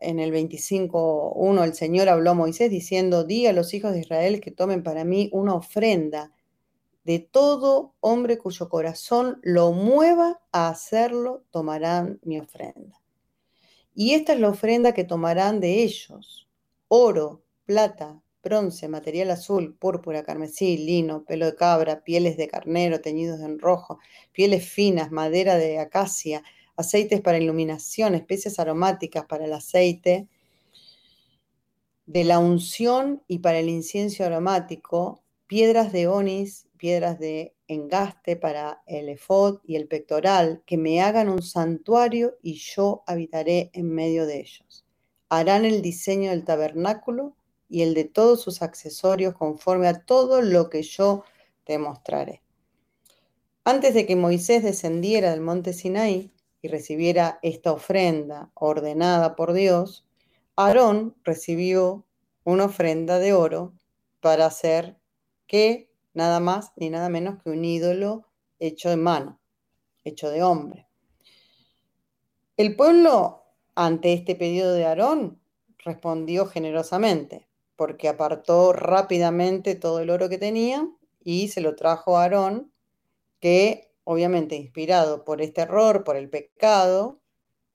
[0.00, 4.40] en el 25.1, el Señor habló a Moisés diciendo, di a los hijos de Israel
[4.40, 6.32] que tomen para mí una ofrenda
[7.04, 13.00] de todo hombre cuyo corazón lo mueva a hacerlo, tomarán mi ofrenda.
[13.94, 16.48] Y esta es la ofrenda que tomarán de ellos,
[16.86, 23.40] oro, plata, bronce, material azul, púrpura, carmesí, lino, pelo de cabra, pieles de carnero teñidos
[23.40, 23.98] en rojo,
[24.32, 26.42] pieles finas, madera de acacia,
[26.76, 30.28] aceites para iluminación, especias aromáticas para el aceite,
[32.06, 38.82] de la unción y para el incienso aromático, piedras de onis, piedras de engaste para
[38.86, 44.24] el efod y el pectoral, que me hagan un santuario y yo habitaré en medio
[44.24, 44.86] de ellos.
[45.28, 47.36] Harán el diseño del tabernáculo
[47.68, 51.24] y el de todos sus accesorios conforme a todo lo que yo
[51.64, 52.42] te mostraré.
[53.64, 60.06] Antes de que Moisés descendiera del monte Sinaí y recibiera esta ofrenda ordenada por Dios,
[60.56, 62.06] Aarón recibió
[62.44, 63.74] una ofrenda de oro
[64.20, 64.96] para hacer
[65.46, 68.26] que nada más ni nada menos que un ídolo
[68.58, 69.38] hecho de mano,
[70.02, 70.88] hecho de hombre.
[72.56, 75.40] El pueblo, ante este pedido de Aarón,
[75.84, 77.47] respondió generosamente
[77.78, 80.90] porque apartó rápidamente todo el oro que tenía
[81.22, 82.72] y se lo trajo a Aarón,
[83.38, 87.20] que obviamente inspirado por este error, por el pecado,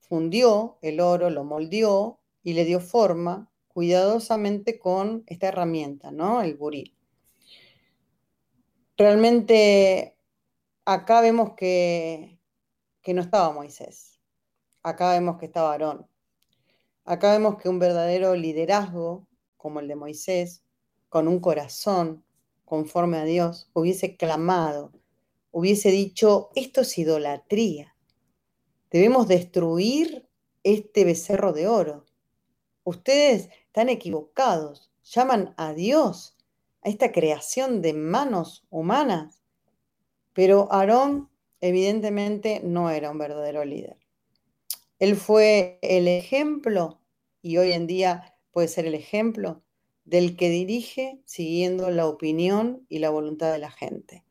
[0.01, 6.41] fundió el oro, lo moldeó y le dio forma cuidadosamente con esta herramienta, ¿no?
[6.41, 6.93] El buril.
[8.97, 10.17] Realmente
[10.83, 12.39] acá vemos que,
[13.01, 14.19] que no estaba Moisés,
[14.83, 16.09] acá vemos que estaba Aarón,
[17.05, 19.29] acá vemos que un verdadero liderazgo
[19.63, 20.61] como el de Moisés,
[21.07, 22.25] con un corazón
[22.65, 24.91] conforme a Dios, hubiese clamado,
[25.51, 27.95] hubiese dicho, esto es idolatría.
[28.91, 30.27] Debemos destruir
[30.63, 32.05] este becerro de oro.
[32.83, 36.35] Ustedes están equivocados, llaman a Dios,
[36.81, 39.41] a esta creación de manos humanas.
[40.33, 41.29] Pero Aarón
[41.61, 43.97] evidentemente no era un verdadero líder.
[44.99, 46.99] Él fue el ejemplo
[47.41, 49.61] y hoy en día puede ser el ejemplo
[50.05, 54.23] del que dirige siguiendo la opinión y la voluntad de la gente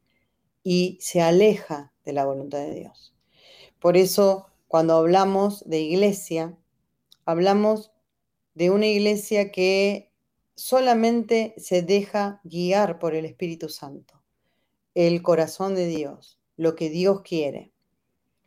[0.62, 3.14] y se aleja de la voluntad de Dios.
[3.80, 6.56] Por eso, cuando hablamos de iglesia,
[7.24, 7.90] hablamos
[8.54, 10.12] de una iglesia que
[10.54, 14.22] solamente se deja guiar por el Espíritu Santo,
[14.94, 17.72] el corazón de Dios, lo que Dios quiere.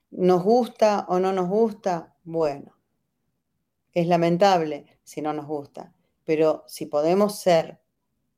[0.09, 2.15] ¿Nos gusta o no nos gusta?
[2.23, 2.77] Bueno,
[3.93, 5.93] es lamentable si no nos gusta,
[6.25, 7.79] pero si podemos ser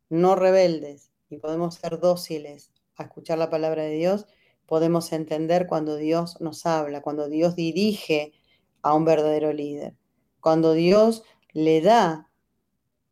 [0.09, 4.27] no rebeldes y podemos ser dóciles a escuchar la palabra de Dios,
[4.67, 8.33] podemos entender cuando Dios nos habla, cuando Dios dirige
[8.81, 9.95] a un verdadero líder,
[10.39, 12.29] cuando Dios le da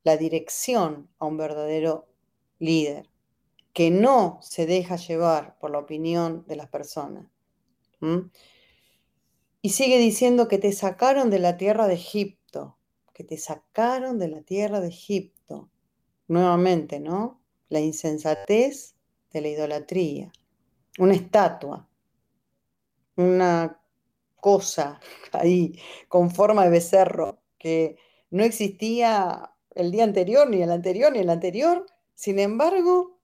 [0.03, 2.07] la dirección a un verdadero
[2.59, 3.09] líder,
[3.73, 7.25] que no se deja llevar por la opinión de las personas.
[9.61, 12.74] Y sigue diciendo que te sacaron de la tierra de Egipto,
[13.15, 15.69] que te sacaron de la tierra de Egipto.
[16.27, 17.41] Nuevamente, ¿no?
[17.69, 18.95] La insensatez
[19.31, 20.31] de la idolatría.
[20.99, 21.87] Una estatua,
[23.15, 23.81] una
[24.35, 24.99] cosa
[25.31, 27.97] ahí con forma de becerro que
[28.29, 31.85] no existía el día anterior, ni el anterior, ni el anterior.
[32.15, 33.21] Sin embargo,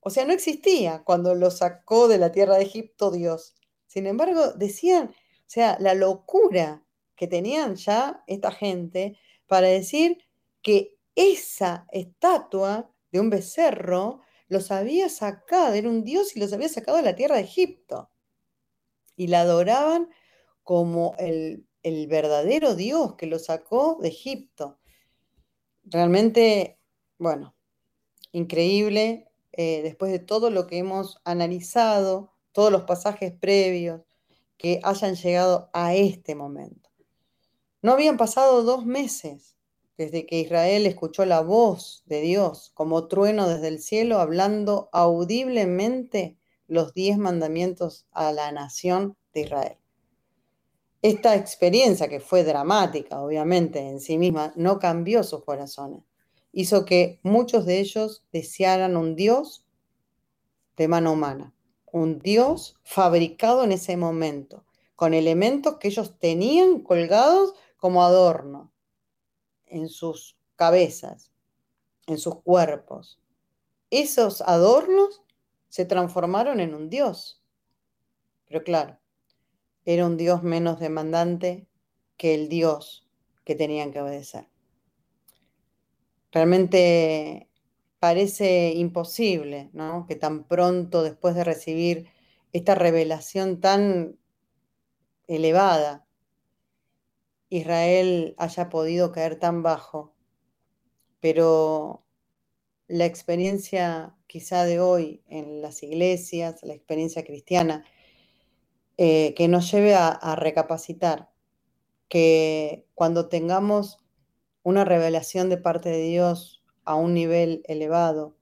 [0.00, 3.54] o sea, no existía cuando lo sacó de la tierra de Egipto Dios.
[3.86, 10.18] Sin embargo, decían, o sea, la locura que tenían ya esta gente para decir
[10.62, 16.68] que esa estatua de un becerro los había sacado, era un dios y los había
[16.68, 18.10] sacado de la tierra de Egipto.
[19.16, 20.10] Y la adoraban
[20.62, 21.66] como el,
[22.08, 24.78] verdadero dios que los sacó de Egipto.
[25.84, 26.80] Realmente,
[27.18, 27.54] bueno,
[28.32, 34.02] increíble, eh, después de todo lo que hemos analizado, todos los pasajes previos,
[34.58, 36.85] que hayan llegado a este momento.
[37.86, 39.54] No habían pasado dos meses
[39.96, 46.36] desde que Israel escuchó la voz de Dios como trueno desde el cielo, hablando audiblemente
[46.66, 49.76] los diez mandamientos a la nación de Israel.
[51.00, 56.02] Esta experiencia, que fue dramática, obviamente, en sí misma, no cambió sus corazones.
[56.50, 59.64] Hizo que muchos de ellos desearan un Dios
[60.76, 61.54] de mano humana,
[61.92, 64.64] un Dios fabricado en ese momento,
[64.96, 68.72] con elementos que ellos tenían colgados como adorno
[69.66, 71.32] en sus cabezas,
[72.06, 73.20] en sus cuerpos.
[73.90, 75.22] Esos adornos
[75.68, 77.42] se transformaron en un Dios.
[78.46, 78.98] Pero claro,
[79.84, 81.66] era un Dios menos demandante
[82.16, 83.06] que el Dios
[83.44, 84.48] que tenían que obedecer.
[86.32, 87.48] Realmente
[87.98, 90.06] parece imposible, ¿no?
[90.06, 92.08] Que tan pronto después de recibir
[92.52, 94.18] esta revelación tan
[95.26, 96.05] elevada,
[97.48, 100.14] Israel haya podido caer tan bajo.
[101.20, 102.04] Pero
[102.88, 107.84] la experiencia quizá de hoy en las iglesias, la experiencia cristiana,
[108.98, 111.30] eh, que nos lleve a recapacitar
[112.08, 113.98] que cuando tengamos
[114.62, 118.36] una revelación de parte de Dios a un nivel elevado,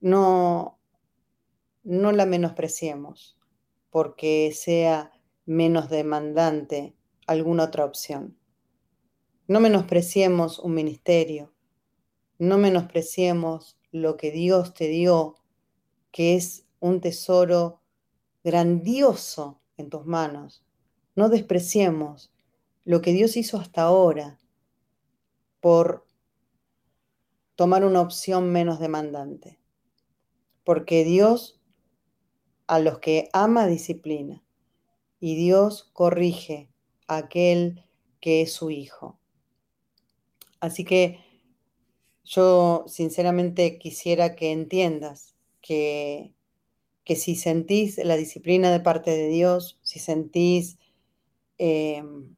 [0.00, 0.78] no,
[1.82, 3.38] no la menospreciemos
[3.90, 5.12] porque sea
[5.46, 6.94] menos demandante
[7.26, 8.38] alguna otra opción.
[9.46, 11.54] No menospreciemos un ministerio,
[12.38, 15.36] no menospreciemos lo que Dios te dio,
[16.10, 17.82] que es un tesoro
[18.42, 20.64] grandioso en tus manos.
[21.14, 22.32] No despreciemos
[22.84, 24.38] lo que Dios hizo hasta ahora
[25.60, 26.06] por
[27.56, 29.58] tomar una opción menos demandante.
[30.64, 31.60] Porque Dios
[32.66, 34.42] a los que ama disciplina
[35.20, 36.70] y Dios corrige
[37.06, 37.84] aquel
[38.20, 39.18] que es su hijo.
[40.60, 41.20] Así que
[42.24, 46.32] yo sinceramente quisiera que entiendas que,
[47.04, 50.78] que si sentís la disciplina de parte de Dios, si sentís
[51.58, 52.34] em,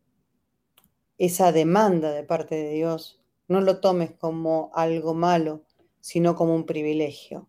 [1.18, 5.62] esa demanda de parte de Dios, no lo tomes como algo malo,
[6.00, 7.48] sino como un privilegio,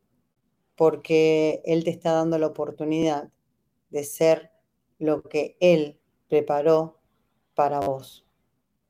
[0.75, 3.31] porque Él te está dando la oportunidad
[3.89, 4.51] de ser
[4.99, 6.96] lo que Él preparó
[7.57, 8.23] para vos,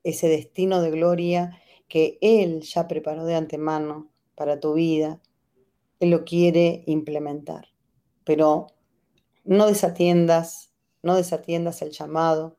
[0.03, 1.57] ese destino de gloria
[1.87, 5.21] que Él ya preparó de antemano para tu vida,
[6.01, 7.69] Él lo quiere implementar.
[8.25, 8.67] Pero
[9.45, 12.57] no desatiendas, no desatiendas el llamado,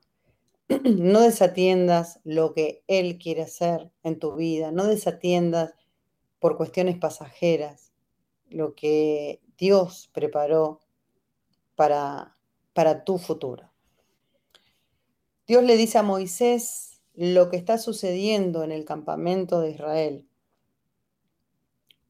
[0.83, 5.75] no desatiendas lo que Él quiere hacer en tu vida, no desatiendas
[6.39, 7.93] por cuestiones pasajeras
[8.49, 10.81] lo que Dios preparó
[11.77, 12.39] para,
[12.73, 13.68] para tu futuro.
[15.49, 20.29] Dios le dice a Moisés lo que está sucediendo en el campamento de Israel.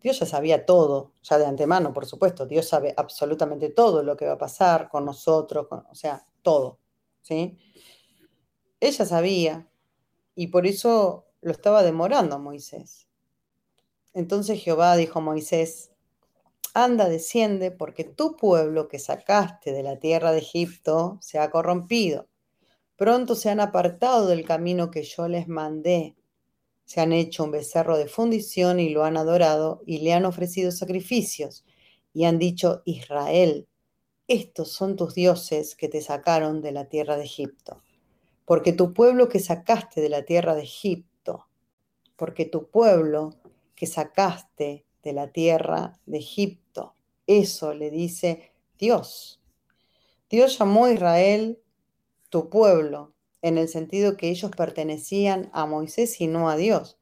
[0.01, 2.47] Dios ya sabía todo, ya de antemano, por supuesto.
[2.47, 6.80] Dios sabe absolutamente todo lo que va a pasar con nosotros, o sea, todo.
[7.22, 7.57] ¿sí?
[8.80, 9.68] Ella sabía
[10.34, 13.07] y por eso lo estaba demorando Moisés.
[14.14, 15.93] Entonces Jehová dijo a Moisés,
[16.74, 22.28] anda, desciende, porque tu pueblo que sacaste de la tierra de Egipto se ha corrompido.
[22.99, 26.16] Pronto se han apartado del camino que yo les mandé.
[26.84, 30.72] Se han hecho un becerro de fundición y lo han adorado y le han ofrecido
[30.72, 31.64] sacrificios.
[32.12, 33.68] Y han dicho, Israel,
[34.26, 37.84] estos son tus dioses que te sacaron de la tierra de Egipto.
[38.44, 41.46] Porque tu pueblo que sacaste de la tierra de Egipto,
[42.16, 43.36] porque tu pueblo
[43.76, 46.96] que sacaste de la tierra de Egipto.
[47.28, 49.40] Eso le dice Dios.
[50.28, 51.61] Dios llamó a Israel
[52.29, 56.99] tu pueblo, en el sentido que ellos pertenecían a Moisés y no a Dios.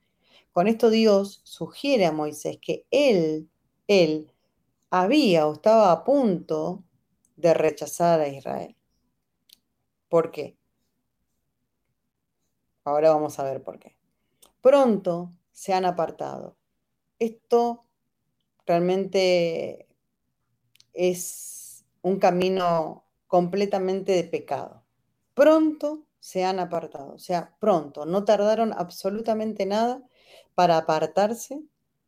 [0.52, 3.50] Con esto Dios sugiere a Moisés que él,
[3.88, 4.32] él,
[4.90, 6.84] había o estaba a punto
[7.36, 8.76] de rechazar a Israel.
[10.08, 10.56] ¿Por qué?
[12.84, 13.96] Ahora vamos a ver por qué.
[14.60, 16.56] Pronto se han apartado.
[17.18, 17.84] Esto
[18.64, 19.88] realmente
[20.92, 24.85] es un camino completamente de pecado.
[25.36, 30.02] Pronto se han apartado, o sea, pronto, no tardaron absolutamente nada
[30.54, 31.62] para apartarse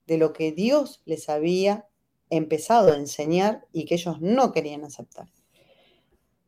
[0.06, 1.86] de lo que Dios les había
[2.30, 5.28] empezado a enseñar y que ellos no querían aceptar.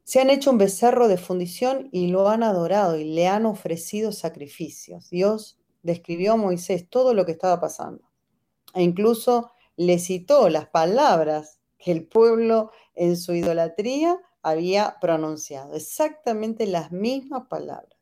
[0.05, 4.11] Se han hecho un becerro de fundición y lo han adorado y le han ofrecido
[4.11, 5.11] sacrificios.
[5.11, 8.11] Dios describió a Moisés todo lo que estaba pasando
[8.72, 16.66] e incluso le citó las palabras que el pueblo en su idolatría había pronunciado, exactamente
[16.66, 17.99] las mismas palabras.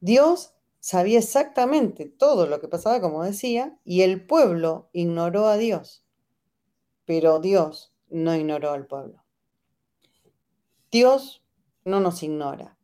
[0.00, 6.04] Dios sabía exactamente todo lo que pasaba, como decía, y el pueblo ignoró a Dios,
[7.04, 9.24] pero Dios no ignoró al pueblo.
[10.90, 11.44] Dios
[11.84, 12.78] no nos ignora,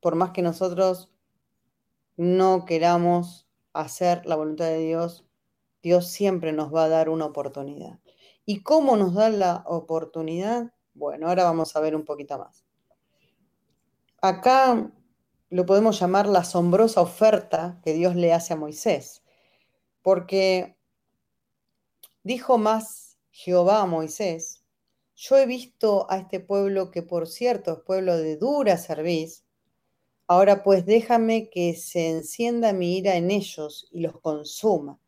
[0.00, 1.10] por más que nosotros
[2.16, 5.26] no queramos hacer la voluntad de Dios,
[5.82, 8.00] Dios siempre nos va a dar una oportunidad.
[8.46, 10.72] ¿Y cómo nos da la oportunidad?
[10.94, 12.64] Bueno, ahora vamos a ver un poquito más.
[14.22, 14.90] Acá
[15.50, 19.22] lo podemos llamar la asombrosa oferta que Dios le hace a Moisés,
[20.02, 20.76] porque
[22.22, 24.64] dijo más Jehová a Moisés,
[25.16, 29.44] yo he visto a este pueblo que por cierto es pueblo de dura cerviz,
[30.26, 34.98] ahora pues déjame que se encienda mi ira en ellos y los consuma,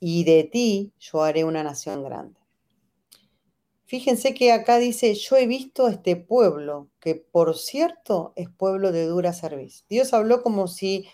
[0.00, 2.45] y de ti yo haré una nación grande.
[3.86, 9.06] Fíjense que acá dice, yo he visto este pueblo, que por cierto es pueblo de
[9.06, 9.86] dura servicio.
[9.88, 11.06] Dios habló como si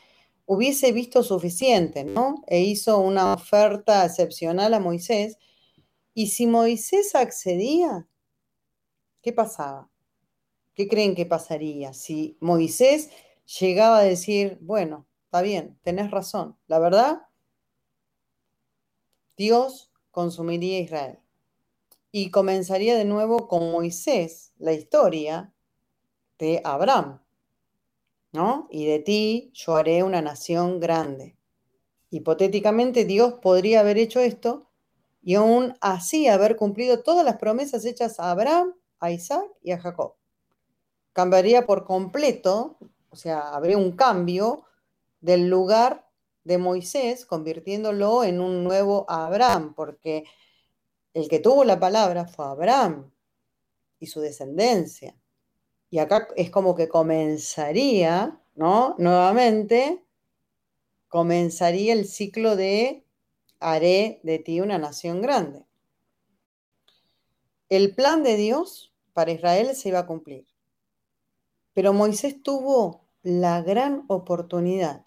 [0.46, 2.42] hubiese visto suficiente, ¿no?
[2.46, 5.36] E hizo una oferta excepcional a Moisés.
[6.14, 8.08] Y si Moisés accedía,
[9.20, 9.90] ¿qué pasaba?
[10.72, 11.92] ¿Qué creen que pasaría?
[11.92, 13.10] Si Moisés
[13.60, 17.26] llegaba a decir, bueno, está bien, tenés razón, la verdad,
[19.36, 21.22] Dios consumiría a Israel
[22.12, 25.52] y comenzaría de nuevo con Moisés la historia
[26.38, 27.22] de Abraham,
[28.32, 28.68] ¿no?
[28.70, 31.36] Y de ti yo haré una nación grande.
[32.10, 34.68] Hipotéticamente Dios podría haber hecho esto
[35.22, 39.80] y aún así haber cumplido todas las promesas hechas a Abraham, a Isaac y a
[39.80, 40.14] Jacob.
[41.14, 42.76] Cambiaría por completo,
[43.08, 44.64] o sea, habría un cambio
[45.20, 46.06] del lugar
[46.44, 50.24] de Moisés, convirtiéndolo en un nuevo Abraham, porque
[51.14, 53.10] el que tuvo la palabra fue Abraham
[53.98, 55.16] y su descendencia.
[55.90, 58.94] Y acá es como que comenzaría, ¿no?
[58.98, 60.04] Nuevamente,
[61.08, 63.04] comenzaría el ciclo de
[63.60, 65.66] haré de ti una nación grande.
[67.68, 70.46] El plan de Dios para Israel se iba a cumplir.
[71.74, 75.06] Pero Moisés tuvo la gran oportunidad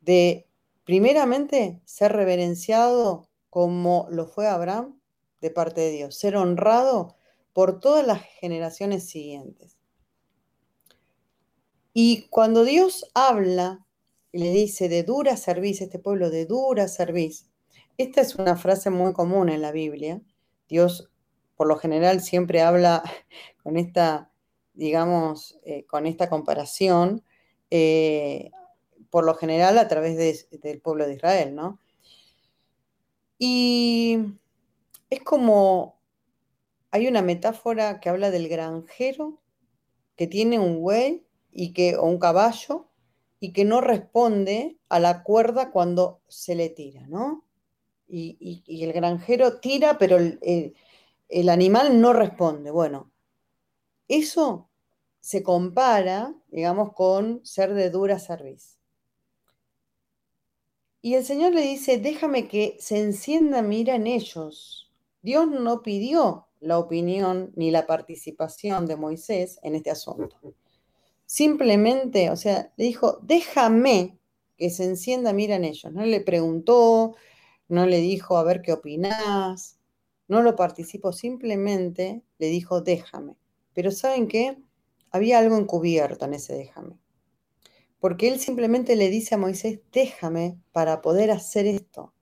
[0.00, 0.48] de,
[0.84, 4.98] primeramente, ser reverenciado como lo fue Abraham
[5.42, 7.18] de parte de Dios, ser honrado
[7.52, 9.76] por todas las generaciones siguientes.
[11.92, 13.86] Y cuando Dios habla
[14.32, 17.46] y le dice de dura servicio, este pueblo de dura servicio,
[17.98, 20.22] esta es una frase muy común en la Biblia.
[20.66, 21.10] Dios,
[21.54, 23.02] por lo general, siempre habla
[23.62, 24.32] con esta,
[24.72, 27.22] digamos, eh, con esta comparación,
[27.68, 28.50] eh,
[29.10, 31.81] por lo general a través del pueblo de Israel, ¿no?
[33.44, 34.18] Y
[35.10, 35.98] es como,
[36.92, 39.42] hay una metáfora que habla del granjero
[40.14, 42.86] que tiene un buey y que, o un caballo
[43.40, 47.44] y que no responde a la cuerda cuando se le tira, ¿no?
[48.06, 50.76] Y, el granjero tira, pero el,
[51.28, 52.70] el animal no responde.
[52.70, 53.10] Bueno,
[54.06, 54.70] eso
[55.18, 58.81] se compara, digamos, con ser de dura servicio.
[61.04, 64.88] Y el Señor le dice, déjame que se encienda mira en ellos.
[65.20, 70.36] Dios no pidió la opinión ni la participación de Moisés en este asunto.
[71.26, 74.16] Simplemente, o sea, le dijo, déjame
[74.56, 75.92] que se encienda mira en ellos.
[75.92, 77.16] No le preguntó,
[77.66, 79.80] no le dijo, a ver qué opinás,
[80.28, 83.34] no lo participó, simplemente le dijo, déjame.
[83.74, 84.56] Pero ¿saben qué?
[85.10, 87.01] Había algo encubierto en ese déjame.
[88.02, 92.12] Porque él simplemente le dice a Moisés, déjame para poder hacer esto.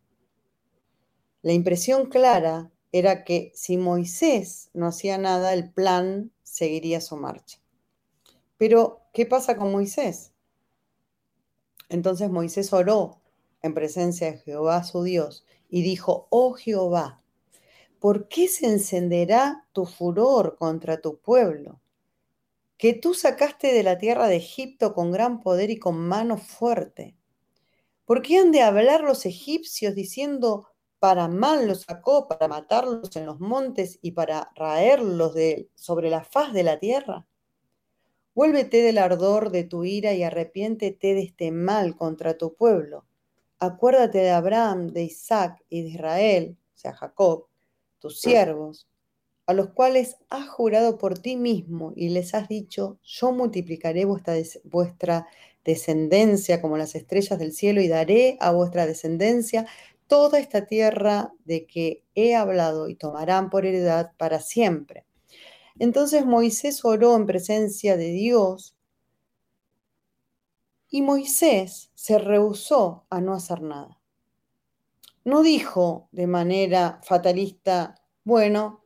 [1.40, 7.62] La impresión clara era que si Moisés no hacía nada, el plan seguiría su marcha.
[8.58, 10.34] Pero, ¿qué pasa con Moisés?
[11.88, 13.22] Entonces Moisés oró
[13.62, 17.22] en presencia de Jehová su Dios y dijo, oh Jehová,
[18.00, 21.79] ¿por qué se encenderá tu furor contra tu pueblo?
[22.80, 27.14] Que tú sacaste de la tierra de Egipto con gran poder y con mano fuerte.
[28.06, 30.66] ¿Por qué han de hablar los egipcios diciendo,
[30.98, 36.24] para mal los sacó, para matarlos en los montes y para raerlos de, sobre la
[36.24, 37.26] faz de la tierra?
[38.34, 43.04] Vuélvete del ardor de tu ira y arrepiéntete de este mal contra tu pueblo.
[43.58, 47.46] Acuérdate de Abraham, de Isaac y de Israel, o sea, Jacob,
[47.98, 48.88] tus siervos,
[49.50, 54.34] a los cuales has jurado por ti mismo y les has dicho, yo multiplicaré vuestra,
[54.64, 55.26] vuestra
[55.64, 59.66] descendencia como las estrellas del cielo y daré a vuestra descendencia
[60.06, 65.04] toda esta tierra de que he hablado y tomarán por heredad para siempre.
[65.78, 68.76] Entonces Moisés oró en presencia de Dios
[70.88, 74.00] y Moisés se rehusó a no hacer nada
[75.24, 77.94] no dijo de manera fatalista,
[78.24, 78.79] bueno,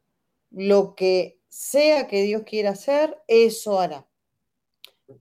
[0.54, 4.06] lo que sea que Dios quiera hacer, eso hará.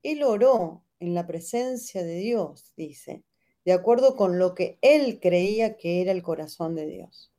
[0.04, 3.24] Él oró en la presencia de Dios, dice,
[3.66, 7.32] de acuerdo con lo que él creía que era el corazón de Dios.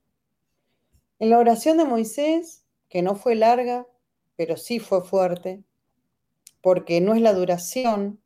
[1.19, 3.87] En la oración de Moisés, que no fue larga,
[4.37, 5.63] pero sí fue fuerte,
[6.61, 8.21] porque no es la duración,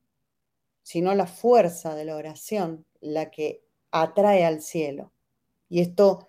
[0.83, 5.12] sino la fuerza de la oración la que atrae al cielo.
[5.69, 6.27] Y esto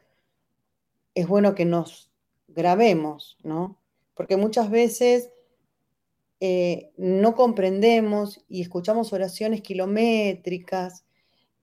[1.15, 2.08] es bueno que nos
[2.55, 3.79] grabemos, ¿no?
[4.15, 5.31] Porque muchas veces
[6.39, 11.03] eh, no comprendemos y escuchamos oraciones kilométricas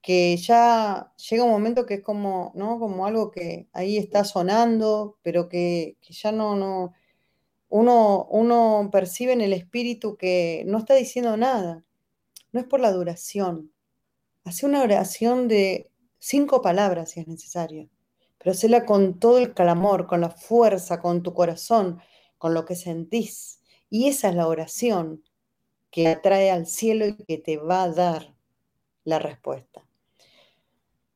[0.01, 2.79] que ya llega un momento que es como, ¿no?
[2.79, 6.93] Como algo que ahí está sonando, pero que, ya no, no,
[7.69, 11.83] uno, uno percibe en el espíritu que no está diciendo nada.
[12.53, 13.71] No es por la duración.
[14.45, 17.89] Hace una oración de cinco palabras si es necesario,
[18.47, 21.99] pero hacela con todo el clamor, con la fuerza, con tu corazón,
[22.37, 23.59] con lo que sentís.
[23.89, 25.21] Y esa es la oración
[25.91, 28.33] que atrae al cielo y que te va a dar
[29.03, 29.85] la respuesta.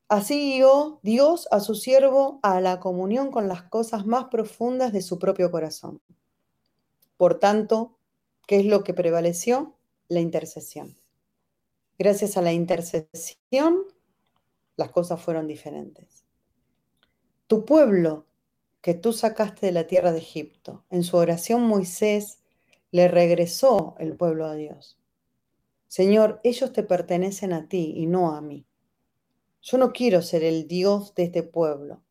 [0.10, 5.02] Así guió Dios a su siervo a la comunión con las cosas más profundas de
[5.02, 6.02] su propio corazón.
[7.16, 7.98] Por tanto,
[8.46, 9.78] ¿qué es lo que prevaleció?
[10.10, 10.98] La intercesión.
[11.98, 13.86] Gracias a la intercesión
[14.76, 16.21] las cosas fueron diferentes.
[17.52, 18.28] Tu pueblo
[18.80, 22.40] que tú sacaste de la tierra de Egipto, en su oración Moisés
[22.92, 24.98] le regresó el pueblo a Dios.
[25.90, 28.66] Señor, ellos te pertenecen a ti y no a mí.
[29.62, 32.02] Yo no quiero ser el Dios de este pueblo.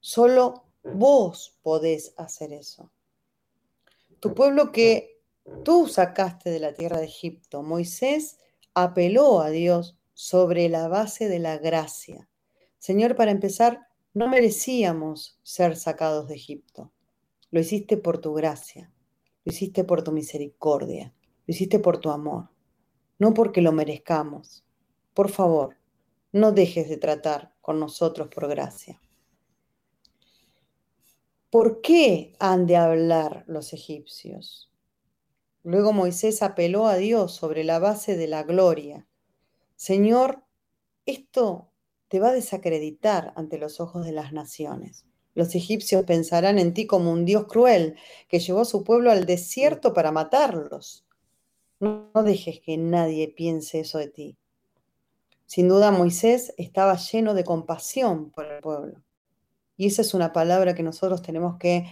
[0.00, 2.90] Solo vos podés hacer eso.
[4.18, 5.20] Tu pueblo que
[5.62, 8.40] tú sacaste de la tierra de Egipto, Moisés
[8.74, 12.28] apeló a Dios sobre la base de la gracia.
[12.80, 16.92] Señor, para empezar, no merecíamos ser sacados de Egipto.
[17.50, 18.92] Lo hiciste por tu gracia,
[19.44, 21.14] lo hiciste por tu misericordia,
[21.46, 22.50] lo hiciste por tu amor,
[23.18, 24.64] no porque lo merezcamos.
[25.14, 25.76] Por favor,
[26.32, 29.00] no dejes de tratar con nosotros por gracia.
[31.50, 34.70] ¿Por qué han de hablar los egipcios?
[35.62, 39.08] Luego Moisés apeló a Dios sobre la base de la gloria
[39.78, 40.42] Señor,
[41.06, 41.70] esto
[42.08, 45.04] te va a desacreditar ante los ojos de las naciones.
[45.34, 47.96] Los egipcios pensarán en ti como un Dios cruel
[48.28, 51.06] que llevó a su pueblo al desierto para matarlos.
[51.80, 54.36] No, dejes que nadie piense eso de ti.
[55.46, 59.02] Sin duda Moisés estaba lleno de compasión por el pueblo.
[59.76, 61.86] Y esa es una palabra que nosotros tenemos que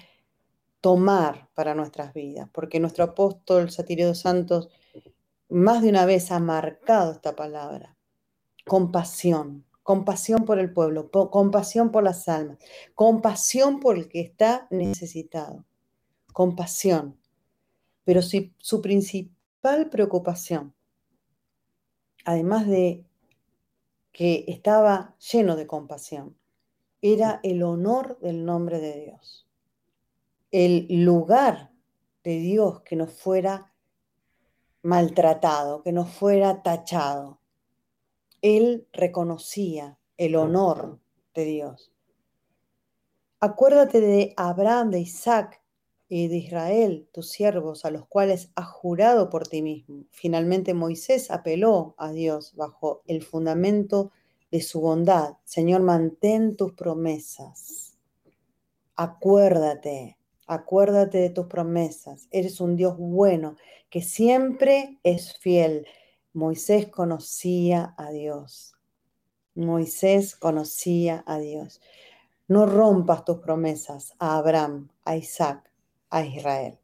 [0.81, 4.69] tomar para nuestras vidas, porque nuestro apóstol Satirio de Santos
[5.49, 7.97] más de una vez ha marcado esta palabra.
[8.65, 12.59] Compasión, compasión por el pueblo, compasión por las almas,
[12.97, 15.65] compasión por el que está necesitado,
[16.33, 17.17] compasión.
[18.03, 20.75] Pero si su principal preocupación,
[22.25, 23.07] además de
[24.17, 26.39] que estaba lleno de compasión.
[27.03, 29.47] Era el honor del nombre de Dios.
[30.51, 31.71] El lugar
[32.25, 33.75] de Dios que no fuera
[34.81, 37.41] maltratado, que no fuera tachado.
[38.47, 41.01] Él reconocía el honor
[41.35, 41.91] de Dios.
[43.41, 45.61] Acuérdate de Abraham, de Isaac
[46.09, 50.05] y de Israel, tus siervos, a los cuales has jurado por ti mismo.
[50.13, 54.13] Finalmente Moisés apeló a Dios bajo el fundamento
[54.53, 55.39] de su bondad.
[55.43, 57.99] Señor, mantén tus promesas.
[58.95, 62.29] Acuérdate, acuérdate de tus promesas.
[62.31, 63.57] Eres un Dios bueno
[63.91, 65.85] que siempre es fiel.
[66.37, 68.75] Moisés conocía a Dios.
[69.55, 71.81] Moisés conocía a Dios.
[72.47, 75.73] No rompas tus promesas a Abraham, a Isaac,
[76.11, 76.79] a Israel.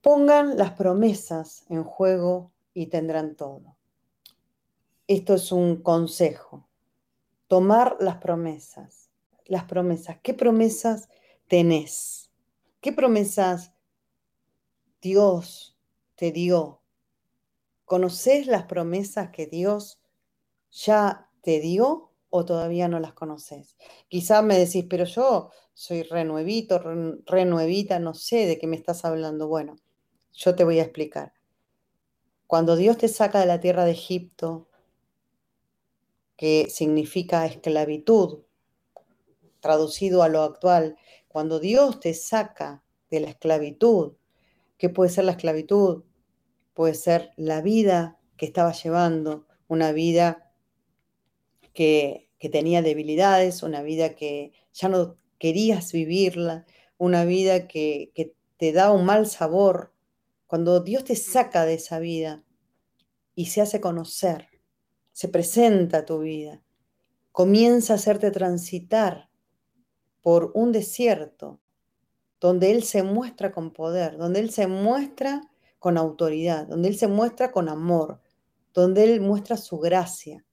[0.00, 3.76] Pongan las promesas en juego y tendrán todo.
[5.06, 6.66] Esto es un consejo.
[7.46, 9.10] Tomar las promesas.
[9.44, 10.16] Las promesas.
[10.22, 11.10] ¿Qué promesas
[11.46, 12.30] tenés?
[12.80, 13.74] ¿Qué promesas
[15.02, 15.78] Dios
[16.14, 16.80] te dio?
[17.88, 19.98] ¿Conoces las promesas que Dios
[20.70, 22.08] ya te dio?
[22.30, 23.76] o todavía no las conoces.
[24.08, 26.80] Quizás me decís, pero yo soy renuevito,
[27.26, 29.48] renuevita, no sé de qué me estás hablando.
[29.48, 29.76] Bueno,
[30.32, 31.32] yo te voy a explicar.
[32.46, 34.68] Cuando Dios te saca de la tierra de Egipto,
[36.36, 38.42] que significa esclavitud,
[39.60, 44.14] traducido a lo actual, cuando Dios te saca de la esclavitud,
[44.76, 46.04] ¿qué puede ser la esclavitud?
[46.78, 50.52] Puede ser la vida que estaba llevando, una vida
[51.74, 56.66] que, tenía debilidades, una vida que ya no querías vivirla,
[56.96, 59.92] una vida que, que te da un mal sabor.
[60.46, 62.44] Cuando Dios te saca de esa vida
[63.34, 64.46] y se hace conocer,
[65.10, 66.62] se presenta tu vida,
[67.32, 69.30] comienza a hacerte transitar
[70.22, 71.58] por un desierto
[72.38, 75.47] donde Él se muestra con poder, donde Él se muestra
[75.78, 78.20] con autoridad, donde Él se muestra con amor,
[78.74, 80.44] donde Él muestra su gracia,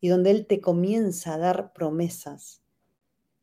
[0.00, 2.62] y donde Él te comienza a dar promesas.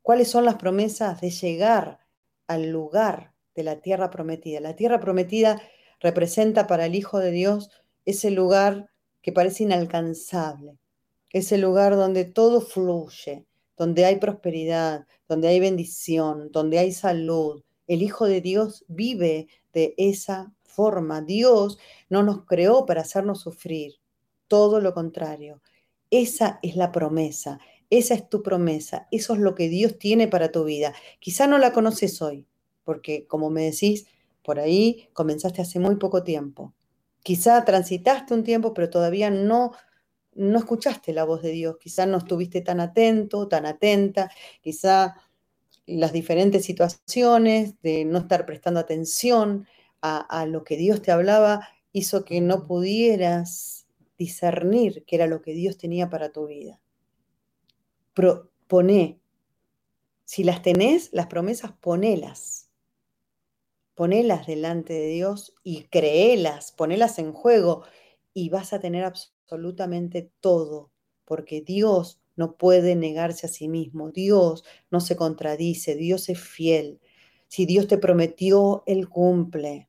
[0.02, 1.98] ¿Cuáles son las promesas de llegar
[2.46, 4.60] al lugar de la tierra prometida?
[4.60, 5.60] La tierra prometida
[6.00, 7.70] representa para el Hijo de Dios
[8.04, 8.90] ese lugar
[9.22, 10.78] que parece inalcanzable,
[11.30, 13.46] ese lugar donde todo fluye,
[13.76, 17.62] donde hay prosperidad, donde hay bendición, donde hay salud.
[17.86, 21.22] El Hijo de Dios vive de esa forma.
[21.22, 23.94] Dios no nos creó para hacernos sufrir,
[24.46, 25.62] todo lo contrario.
[26.10, 27.58] Esa es la promesa,
[27.90, 30.94] esa es tu promesa, eso es lo que Dios tiene para tu vida.
[31.18, 32.46] Quizá no la conoces hoy,
[32.84, 34.06] porque como me decís,
[34.44, 36.74] por ahí comenzaste hace muy poco tiempo.
[37.24, 39.72] Quizá transitaste un tiempo, pero todavía no
[40.36, 45.16] no escuchaste la voz de Dios, quizá no estuviste tan atento, tan atenta, quizá
[45.86, 49.66] las diferentes situaciones de no estar prestando atención
[50.14, 53.86] a, a lo que Dios te hablaba hizo que no pudieras
[54.18, 56.80] discernir qué era lo que Dios tenía para tu vida.
[58.66, 59.20] Poné.
[60.24, 62.70] Si las tenés, las promesas, ponelas.
[63.94, 67.84] Ponelas delante de Dios y créelas, ponelas en juego
[68.34, 70.90] y vas a tener absolutamente todo,
[71.24, 77.00] porque Dios no puede negarse a sí mismo, Dios no se contradice, Dios es fiel.
[77.48, 79.88] Si Dios te prometió, Él cumple.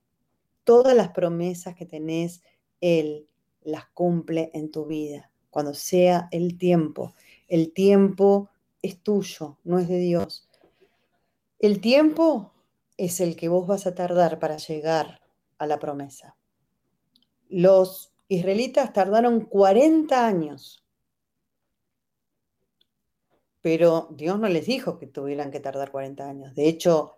[0.68, 2.44] Todas las promesas que tenés,
[2.82, 3.26] Él
[3.62, 7.16] las cumple en tu vida, cuando sea el tiempo.
[7.48, 8.50] El tiempo
[8.82, 10.50] es tuyo, no es de Dios.
[11.60, 12.52] El tiempo
[12.98, 15.22] es el que vos vas a tardar para llegar
[15.58, 16.36] a la promesa.
[17.48, 20.84] Los israelitas tardaron 40 años,
[23.62, 26.56] pero Dios no les dijo que tuvieran que tardar 40 años.
[26.56, 27.16] De hecho,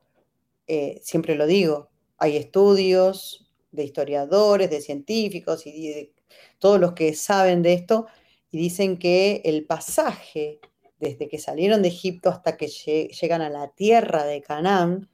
[0.67, 1.89] eh, siempre lo digo,
[2.19, 6.13] hay estudios de historiadores, de científicos y de
[6.59, 8.07] todos los que saben de esto,
[8.51, 10.59] y dicen que el pasaje
[10.99, 15.09] desde que salieron de Egipto hasta que llegan a la tierra de Canaán,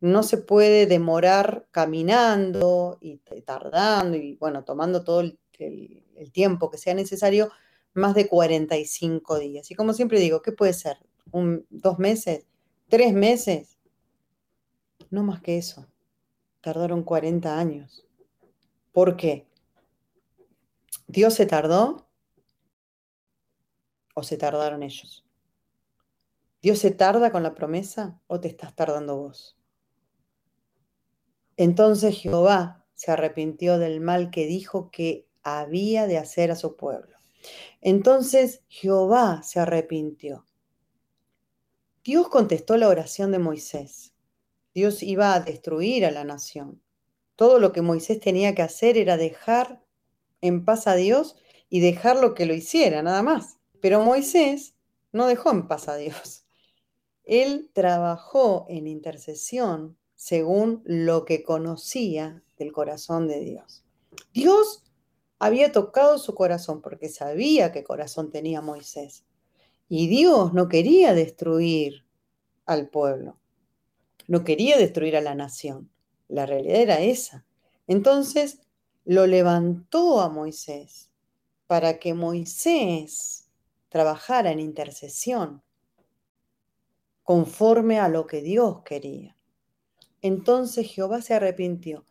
[0.00, 5.38] no se puede demorar caminando y tardando y bueno, tomando todo el,
[6.32, 7.50] tiempo que sea necesario,
[7.94, 9.70] más de 45 días.
[9.70, 10.98] Y como siempre digo, ¿qué puede ser?
[11.30, 12.46] ¿Un, ¿Dos meses?
[12.88, 13.78] ¿Tres meses?
[15.08, 15.86] No más que eso.
[16.66, 18.04] Tardaron 40 años.
[18.90, 19.46] ¿Por qué?
[21.06, 22.10] ¿Dios se tardó
[24.16, 25.24] o se tardaron ellos?
[26.60, 29.56] ¿Dios se tarda con la promesa o te estás tardando vos?
[31.56, 37.16] Entonces Jehová se arrepintió del mal que dijo que había de hacer a su pueblo.
[37.80, 40.44] Entonces Jehová se arrepintió.
[42.02, 44.15] Dios contestó la oración de Moisés.
[44.76, 46.82] Dios iba a destruir a la nación.
[47.34, 49.82] Todo lo que Moisés tenía que hacer era dejar
[50.42, 51.34] en paz a Dios
[51.70, 53.56] y dejarlo que lo hiciera, nada más.
[53.80, 54.74] Pero Moisés
[55.12, 56.44] no dejó en paz a Dios.
[57.24, 63.82] Él trabajó en intercesión según lo que conocía del corazón de Dios.
[64.34, 64.84] Dios
[65.38, 69.24] había tocado su corazón porque sabía qué corazón tenía Moisés.
[69.88, 72.04] Y Dios no quería destruir
[72.66, 73.38] al pueblo,
[74.28, 75.90] no quería destruir a la nación.
[76.28, 77.44] La realidad era esa.
[77.86, 78.60] Entonces
[79.04, 81.10] lo levantó a Moisés
[81.66, 83.48] para que Moisés
[83.88, 85.62] trabajara en intercesión
[87.22, 89.36] conforme a lo que Dios quería.
[90.22, 92.06] Entonces Jehová se arrepintió.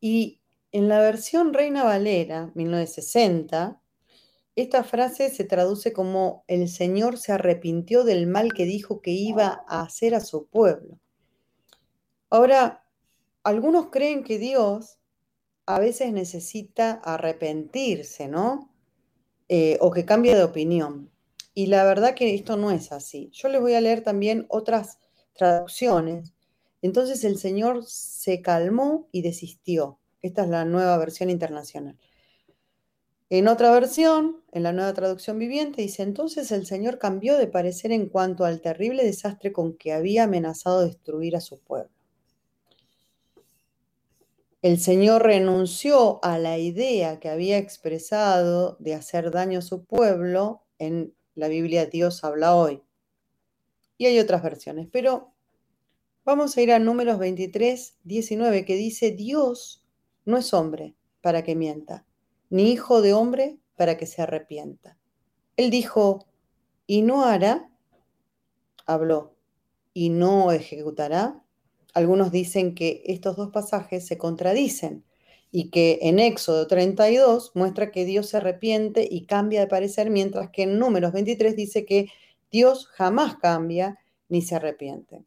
[0.00, 0.40] Y
[0.72, 3.80] en la versión Reina Valera, 1960,
[4.56, 9.64] esta frase se traduce como el Señor se arrepintió del mal que dijo que iba
[9.68, 10.98] a hacer a su pueblo.
[12.30, 12.84] Ahora,
[13.42, 14.98] algunos creen que Dios
[15.66, 18.72] a veces necesita arrepentirse, ¿no?
[19.48, 21.10] Eh, o que cambie de opinión.
[21.54, 23.30] Y la verdad que esto no es así.
[23.32, 25.00] Yo les voy a leer también otras
[25.34, 26.32] traducciones.
[26.82, 29.98] Entonces el Señor se calmó y desistió.
[30.22, 31.98] Esta es la nueva versión internacional.
[33.28, 37.92] En otra versión, en la nueva traducción viviente, dice, entonces el Señor cambió de parecer
[37.92, 41.99] en cuanto al terrible desastre con que había amenazado destruir a su pueblo.
[44.62, 50.66] El Señor renunció a la idea que había expresado de hacer daño a su pueblo.
[50.78, 52.82] En la Biblia Dios habla hoy.
[53.96, 55.32] Y hay otras versiones, pero
[56.26, 59.82] vamos a ir a números 23, 19, que dice, Dios
[60.26, 62.04] no es hombre para que mienta,
[62.50, 64.98] ni hijo de hombre para que se arrepienta.
[65.56, 66.26] Él dijo,
[66.86, 67.70] y no hará,
[68.84, 69.36] habló,
[69.94, 71.42] y no ejecutará,
[71.94, 75.04] algunos dicen que estos dos pasajes se contradicen
[75.50, 80.50] y que en Éxodo 32 muestra que Dios se arrepiente y cambia de parecer, mientras
[80.50, 82.08] que en Números 23 dice que
[82.50, 85.24] Dios jamás cambia ni se arrepiente.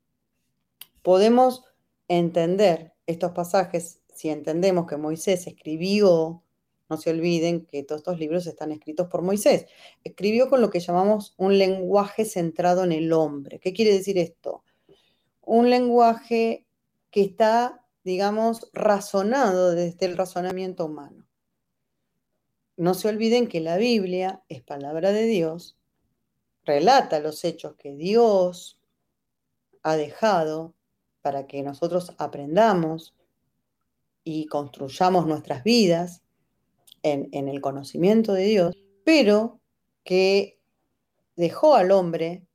[1.02, 1.64] Podemos
[2.08, 6.44] entender estos pasajes si entendemos que Moisés escribió,
[6.90, 9.66] no se olviden que todos estos libros están escritos por Moisés,
[10.04, 13.60] escribió con lo que llamamos un lenguaje centrado en el hombre.
[13.60, 14.64] ¿Qué quiere decir esto?
[15.46, 16.66] Un lenguaje
[17.12, 21.28] que está, digamos, razonado desde el razonamiento humano.
[22.76, 25.78] No se olviden que la Biblia es palabra de Dios,
[26.66, 28.80] relata los hechos que Dios
[29.84, 30.74] ha dejado
[31.22, 33.16] para que nosotros aprendamos
[34.24, 36.24] y construyamos nuestras vidas
[37.04, 39.60] en, en, el conocimiento de Dios, pero
[40.04, 40.60] que
[41.36, 42.48] dejó al hombre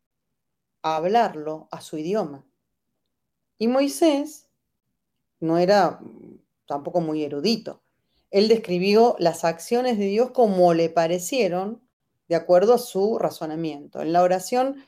[0.82, 2.47] hablarlo a su idioma.
[3.58, 4.48] Y Moisés
[5.40, 6.00] no era
[6.66, 7.82] tampoco muy erudito.
[8.30, 11.82] Él describió las acciones de Dios como le parecieron
[12.28, 14.02] de acuerdo a su razonamiento.
[14.02, 14.84] En la oración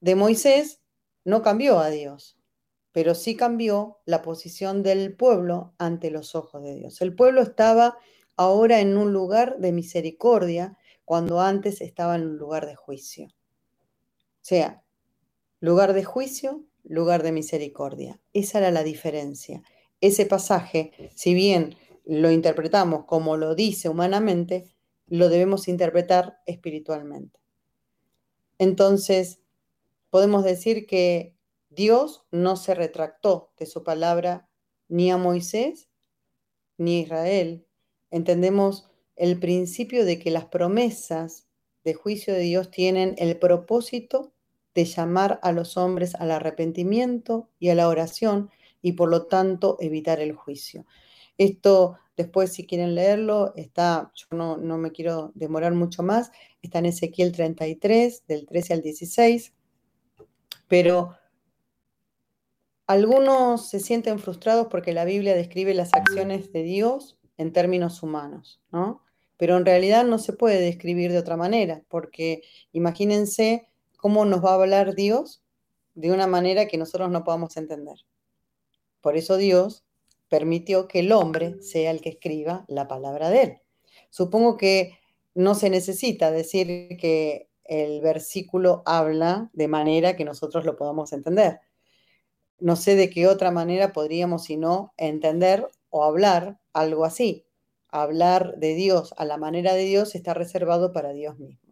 [0.00, 0.80] de Moisés
[1.24, 2.38] no cambió a Dios,
[2.92, 7.00] pero sí cambió la posición del pueblo ante los ojos de Dios.
[7.02, 7.98] El pueblo estaba
[8.36, 13.26] ahora en un lugar de misericordia cuando antes estaba en un lugar de juicio.
[13.26, 14.82] O sea,
[15.60, 18.20] lugar de juicio lugar de misericordia.
[18.32, 19.62] Esa era la diferencia.
[20.00, 24.74] Ese pasaje, si bien lo interpretamos como lo dice humanamente,
[25.08, 27.38] lo debemos interpretar espiritualmente.
[28.58, 29.40] Entonces,
[30.10, 31.34] podemos decir que
[31.70, 34.48] Dios no se retractó de su palabra
[34.88, 35.88] ni a Moisés
[36.78, 37.66] ni a Israel.
[38.10, 41.46] Entendemos el principio de que las promesas
[41.84, 44.32] de juicio de Dios tienen el propósito
[44.76, 48.50] de llamar a los hombres al arrepentimiento y a la oración
[48.82, 50.84] y por lo tanto evitar el juicio.
[51.38, 56.78] Esto después si quieren leerlo, está, yo no, no me quiero demorar mucho más, está
[56.80, 59.54] en Ezequiel 33, del 13 al 16,
[60.68, 61.16] pero
[62.86, 68.60] algunos se sienten frustrados porque la Biblia describe las acciones de Dios en términos humanos,
[68.70, 69.02] ¿no?
[69.38, 74.50] Pero en realidad no se puede describir de otra manera, porque imagínense cómo nos va
[74.50, 75.42] a hablar Dios
[75.94, 77.96] de una manera que nosotros no podamos entender.
[79.00, 79.84] Por eso Dios
[80.28, 83.62] permitió que el hombre sea el que escriba la palabra de él.
[84.10, 84.98] Supongo que
[85.34, 91.60] no se necesita decir que el versículo habla de manera que nosotros lo podamos entender.
[92.58, 97.44] No sé de qué otra manera podríamos, si no, entender o hablar algo así.
[97.88, 101.65] hablar de Dios a la manera de Dios está reservado para Dios mismo.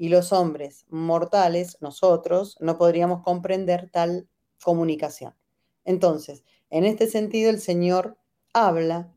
[0.00, 4.26] Y los hombres mortales, nosotros, no podríamos comprender tal
[4.64, 5.34] comunicación.
[5.84, 8.16] Entonces, en este sentido, el Señor
[8.54, 9.12] habla,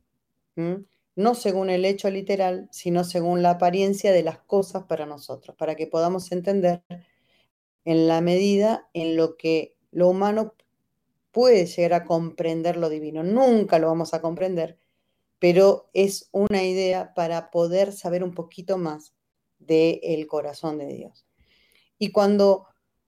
[0.57, 5.75] no según el hecho literal, sino según la apariencia de las cosas para nosotros, para
[5.75, 6.83] que podamos entender
[7.85, 10.53] en la medida en lo que lo humano
[11.31, 13.23] puede llegar a comprender lo divino.
[13.23, 14.77] Nunca lo vamos a comprender,
[15.39, 19.12] pero es una idea para poder saber un poquito más
[19.65, 21.25] del corazón de Dios.
[21.97, 22.67] Y cuando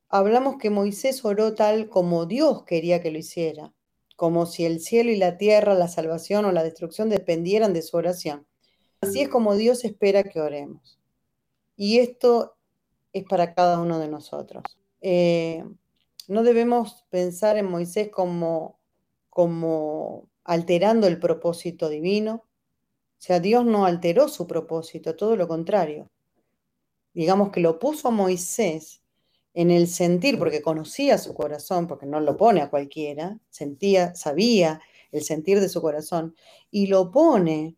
[0.10, 3.74] hablamos que Moisés oró tal como Dios quería que lo hiciera,
[4.16, 7.98] como si el cielo y la tierra, la salvación o la destrucción dependieran de su
[7.98, 8.48] oración.
[9.02, 11.00] Así es como Dios espera que oremos.
[11.76, 12.56] Y esto
[13.12, 14.64] es para cada uno de nosotros.
[15.02, 15.64] Eh,
[16.28, 18.80] no debemos pensar en Moisés como,
[19.30, 22.46] como alterando el propósito divino.
[22.46, 26.10] O sea, Dios no alteró su propósito, todo lo contrario.
[27.16, 29.02] Digamos que lo puso a Moisés
[29.54, 34.82] en el sentir, porque conocía su corazón, porque no lo pone a cualquiera, sentía, sabía
[35.14, 36.36] el sentir de su corazón,
[36.70, 37.78] y lo pone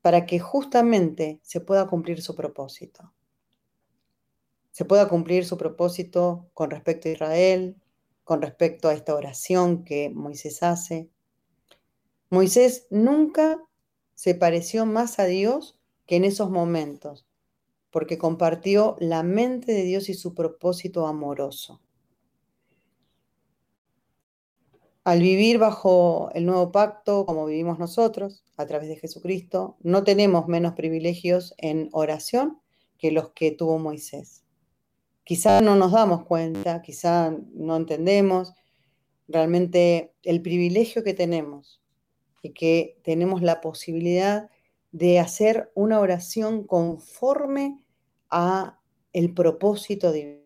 [0.00, 3.12] para que justamente se pueda cumplir su propósito.
[4.70, 7.76] Se pueda cumplir su propósito con respecto a Israel,
[8.24, 11.10] con respecto a esta oración que Moisés hace.
[12.30, 13.62] Moisés nunca
[14.14, 17.26] se pareció más a Dios que en esos momentos,
[17.94, 21.80] porque compartió la mente de Dios y su propósito amoroso.
[25.04, 30.48] Al vivir bajo el nuevo pacto, como vivimos nosotros, a través de Jesucristo, no tenemos
[30.48, 32.60] menos privilegios en oración
[32.98, 34.42] que los que tuvo Moisés.
[35.22, 38.54] Quizá no nos damos cuenta, quizá no entendemos
[39.28, 41.80] realmente el privilegio que tenemos
[42.42, 44.50] y que tenemos la posibilidad
[44.90, 47.83] de hacer una oración conforme
[48.36, 48.80] a
[49.12, 50.42] el propósito divino.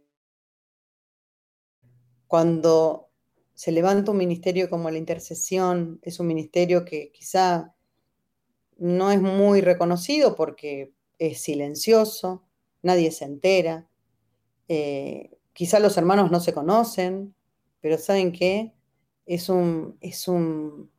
[2.27, 3.09] Cuando
[3.55, 7.75] se levanta un ministerio como la intercesión, es un ministerio que quizá
[8.77, 12.45] no es muy reconocido porque es silencioso,
[12.83, 13.89] nadie se entera,
[14.69, 17.35] eh, quizá los hermanos no se conocen,
[17.81, 18.75] pero ¿saben qué?
[19.25, 20.91] Es un, es un,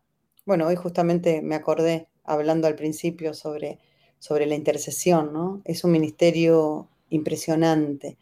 [0.43, 3.79] bueno, hoy justamente me acordé hablando al principio sobre,
[4.20, 5.61] sobre la intercesión, ¿no?
[5.65, 8.17] Es un ministerio impresionante.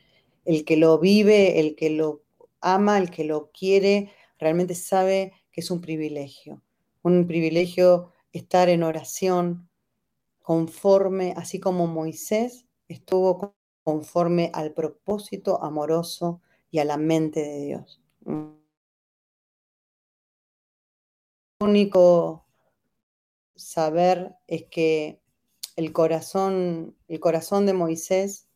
[0.46, 2.22] El que lo vive, el que lo
[2.62, 6.62] ama, el que lo quiere, realmente sabe que es un privilegio.
[7.02, 9.70] Un privilegio estar en oración
[10.42, 16.42] conforme, así como Moisés estuvo conforme al propósito amoroso
[16.72, 18.02] y a la mente de Dios.
[21.60, 22.46] único
[23.56, 25.22] saber es que
[25.78, 28.48] el corazón, el corazón de Moisés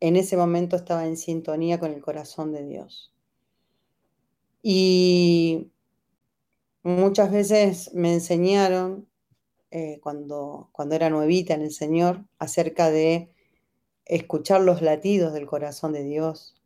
[0.00, 3.12] en ese momento estaba en sintonía con el corazón de Dios.
[4.62, 5.70] Y
[6.82, 9.06] muchas veces me enseñaron,
[9.70, 13.34] eh, cuando, cuando era nuevita en el Señor, acerca de
[14.06, 16.56] escuchar los latidos del corazón de Dios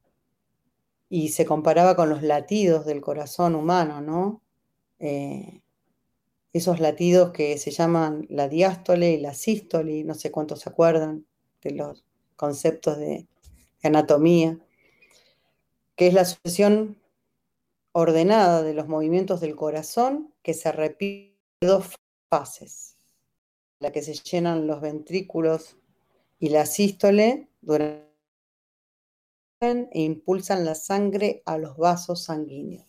[1.09, 4.43] y se comparaba con los latidos del corazón humano, ¿no?
[5.01, 5.64] Eh,
[6.55, 11.27] esos latidos que se llaman la diástole y la sístole, no sé cuántos se acuerdan
[11.63, 12.05] de los
[12.37, 13.27] conceptos de,
[13.83, 14.59] anatomía,
[15.95, 16.99] que es la sucesión
[17.93, 21.97] ordenada de los movimientos del corazón que se repite en dos
[22.31, 22.97] fases,
[23.79, 25.77] la que se llenan los ventrículos
[26.39, 28.05] y la sístole duran
[29.61, 32.87] e impulsan la sangre a los vasos sanguíneos.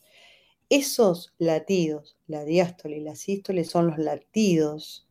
[0.70, 5.08] Esos latidos, la diástole y la sístole, son los latidos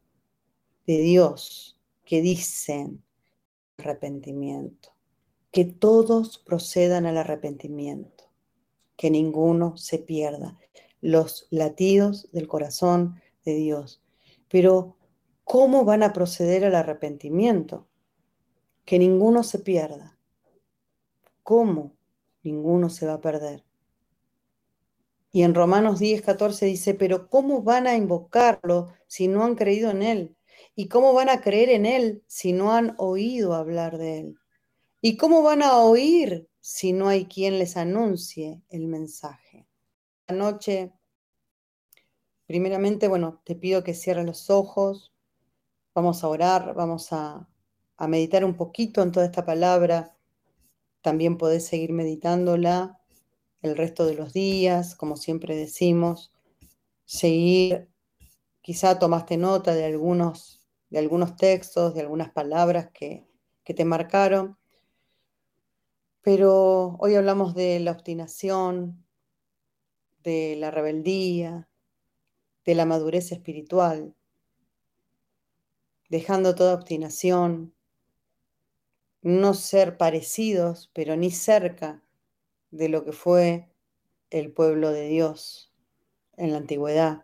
[0.86, 3.02] de Dios que dicen
[3.78, 4.90] arrepentimiento,
[5.50, 8.24] que todos procedan al arrepentimiento,
[8.96, 10.58] que ninguno se pierda,
[11.00, 14.02] los latidos del corazón de Dios.
[14.48, 14.96] Pero,
[15.44, 17.86] ¿cómo van a proceder al arrepentimiento?
[18.84, 20.16] que ninguno se pierda.
[21.42, 21.96] ¿Cómo?
[22.42, 23.64] Ninguno se va a perder.
[25.34, 29.90] Y en Romanos 10, 14 dice, pero ¿cómo van a invocarlo si no han creído
[29.90, 30.36] en Él?
[30.76, 34.36] ¿Y cómo van a creer en Él si no han oído hablar de Él?
[35.00, 39.66] ¿Y cómo van a oír si no hay quien les anuncie el mensaje?
[40.28, 40.92] Anoche,
[42.46, 45.12] primeramente, bueno, te pido que cierres los ojos,
[45.94, 47.48] vamos a orar, vamos a
[47.96, 50.16] a meditar un poquito en toda esta palabra.
[51.02, 53.00] También podés seguir meditándola
[53.64, 56.30] el resto de los días, como siempre decimos,
[57.06, 57.88] seguir
[58.60, 63.26] quizá tomaste nota de algunos, de algunos textos, de algunas palabras que,
[63.64, 64.58] que te marcaron,
[66.20, 69.02] pero hoy hablamos de la obstinación,
[70.22, 71.66] de la rebeldía,
[72.66, 74.14] de la madurez espiritual,
[76.10, 77.74] dejando toda obstinación,
[79.22, 82.03] no ser parecidos, pero ni cerca
[82.74, 83.68] de lo que fue
[84.30, 85.72] el pueblo de Dios
[86.36, 87.22] en la antigüedad.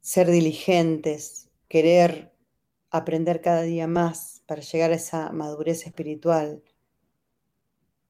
[0.00, 2.32] Ser diligentes, querer
[2.90, 6.62] aprender cada día más para llegar a esa madurez espiritual,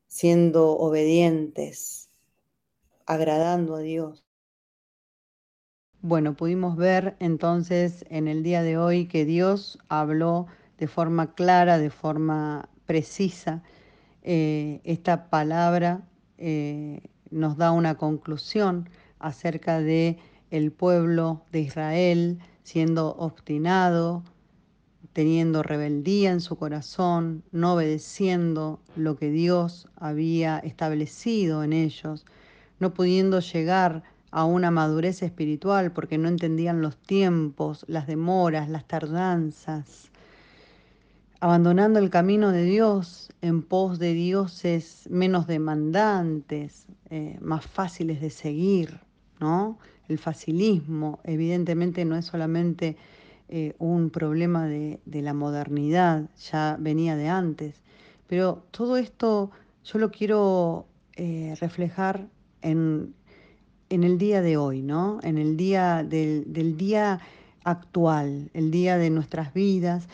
[0.08, 2.10] siendo obedientes,
[3.06, 4.24] agradando a Dios.
[6.02, 11.78] Bueno, pudimos ver entonces en el día de hoy que Dios habló de forma clara,
[11.78, 13.62] de forma precisa.
[14.24, 16.02] Eh, esta palabra
[16.38, 20.18] eh, nos da una conclusión acerca de
[20.50, 24.24] el pueblo de Israel siendo obstinado,
[25.12, 32.24] teniendo rebeldía en su corazón, no obedeciendo lo que Dios había establecido en ellos,
[32.80, 38.86] no pudiendo llegar a una madurez espiritual porque no entendían los tiempos, las demoras, las
[38.86, 40.10] tardanzas,
[41.44, 48.30] abandonando el camino de Dios en pos de dioses menos demandantes, eh, más fáciles de
[48.30, 48.98] seguir,
[49.40, 49.78] ¿no?
[50.08, 52.96] El facilismo evidentemente no es solamente
[53.50, 57.82] eh, un problema de, la modernidad, ya venía de antes.
[58.26, 59.50] Pero todo esto
[59.84, 62.26] yo lo quiero eh, reflejar
[62.62, 63.14] en,
[63.90, 65.18] el día de hoy, ¿no?
[65.22, 67.20] En el día del día
[67.64, 70.08] actual, el día de nuestras vidas,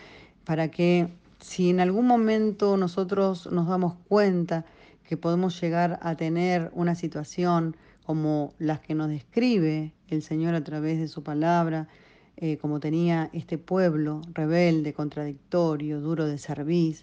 [0.44, 4.64] para que si en algún momento nosotros nos damos cuenta
[5.04, 10.64] que podemos llegar a tener una situación como las que nos describe el Señor a
[10.64, 11.88] través de su palabra,
[12.36, 16.98] eh, como tenía este pueblo rebelde, contradictorio, duro de servir,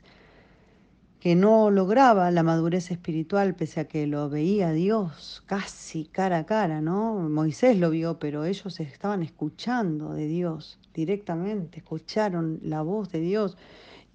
[1.20, 6.46] que no lograba la madurez espiritual pese a que lo veía Dios casi cara a
[6.46, 7.28] cara, ¿no?
[7.30, 13.58] Moisés lo vio, pero ellos estaban escuchando de Dios directamente, escucharon la voz de Dios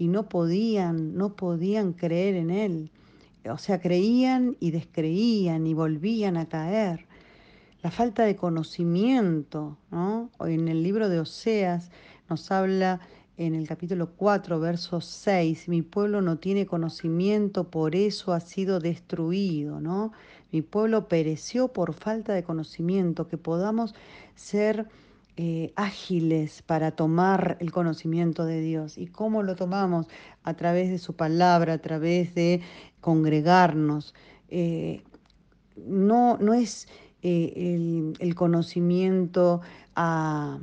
[0.02, 2.90] y no podían, no podían creer en él.
[3.48, 7.06] O sea, creían y descreían y volvían a caer
[7.84, 9.78] la falta de conocimiento.
[9.92, 10.28] ¿no?
[10.40, 11.92] En el libro de Oseas
[12.28, 12.98] nos habla
[13.36, 18.80] en el capítulo 4, verso 6, mi pueblo no tiene conocimiento, por eso ha sido
[18.80, 20.12] destruido, ¿no?
[20.50, 23.94] Mi pueblo pereció por falta de conocimiento, que podamos
[24.34, 24.88] ser
[25.36, 28.98] eh, ágiles para tomar el conocimiento de Dios.
[28.98, 30.06] ¿Y cómo lo tomamos?
[30.42, 32.60] A través de su palabra, a través de
[33.00, 34.14] congregarnos.
[34.48, 35.02] Eh,
[35.76, 36.86] no, no es
[37.22, 39.62] eh, el, conocimiento
[39.96, 40.58] a,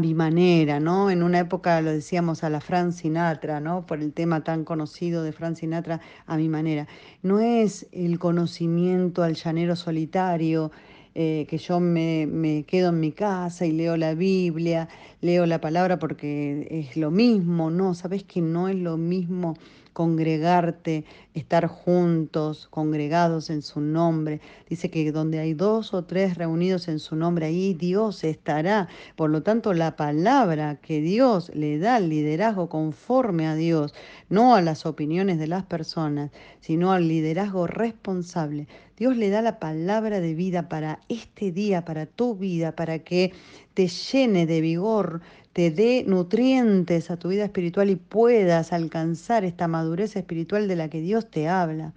[0.00, 1.10] mi manera, ¿no?
[1.10, 3.86] En una época lo decíamos a la Fran Sinatra, ¿no?
[3.86, 6.88] Por el tema tan conocido de Fran Sinatra, a mi manera.
[7.22, 10.72] No es el conocimiento al llanero solitario,
[11.14, 14.88] eh, que yo me, me, quedo en mi casa y leo la Biblia,
[15.20, 19.56] leo la palabra porque es lo mismo, no, sabes que no es lo mismo
[19.92, 24.40] congregarte, estar juntos, congregados en su nombre.
[24.68, 28.88] Dice que donde hay dos o tres reunidos en su nombre, ahí Dios estará.
[29.16, 33.94] Por lo tanto, la palabra que Dios le da al liderazgo conforme a Dios,
[34.28, 36.30] no a las opiniones de las personas,
[36.60, 38.68] sino al liderazgo responsable.
[38.96, 43.32] Dios le da la palabra de vida para este día, para tu vida, para que
[43.78, 45.20] te llene de vigor,
[45.52, 50.88] te dé nutrientes a tu vida espiritual y puedas alcanzar esta madurez espiritual de la
[50.90, 51.92] que Dios te habla.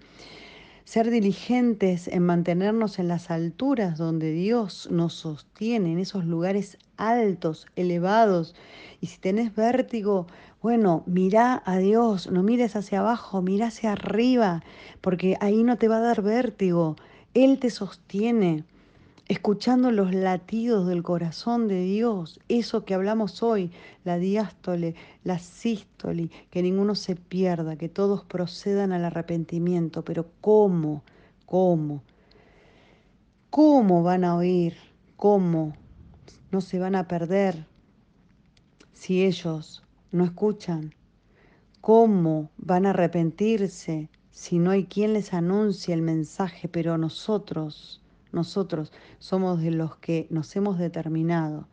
[0.85, 7.65] Ser diligentes en mantenernos en las alturas donde Dios nos sostiene, en esos lugares altos,
[7.75, 8.53] elevados.
[8.99, 10.27] Y si tenés vértigo,
[10.61, 14.61] bueno, mira a Dios, no mires hacia abajo, mira hacia arriba,
[15.01, 16.95] porque ahí no te va a dar vértigo.
[17.33, 18.65] Él te sostiene
[19.31, 23.71] escuchando los latidos del corazón de Dios, eso que hablamos hoy,
[24.03, 24.93] la diástole,
[25.23, 31.05] la sístole, que ninguno se pierda, que todos procedan al arrepentimiento, pero ¿cómo?
[31.45, 32.03] ¿Cómo?
[33.49, 34.75] ¿Cómo van a oír?
[35.15, 35.77] ¿Cómo?
[36.51, 37.65] No se van a perder
[38.91, 39.81] si ellos
[40.11, 40.93] no escuchan.
[41.79, 46.67] ¿Cómo van a arrepentirse si no hay quien les anuncie el mensaje?
[46.67, 48.00] Pero nosotros
[48.31, 51.67] nosotros somos de los que nos hemos determinado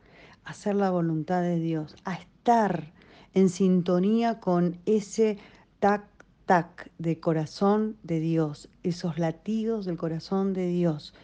[0.45, 2.93] a hacer la voluntad de Dios, a estar
[3.35, 5.39] en sintonía con ese
[5.79, 6.05] tac,
[6.47, 11.15] tac de corazón de Dios, esos latidos del corazón de Dios.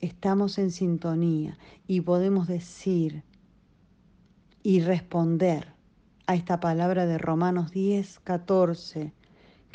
[0.00, 1.56] estamos en sintonía
[1.86, 3.24] y podemos decir
[4.62, 5.72] y responder
[6.26, 9.12] a esta palabra de Romanos 10, 14,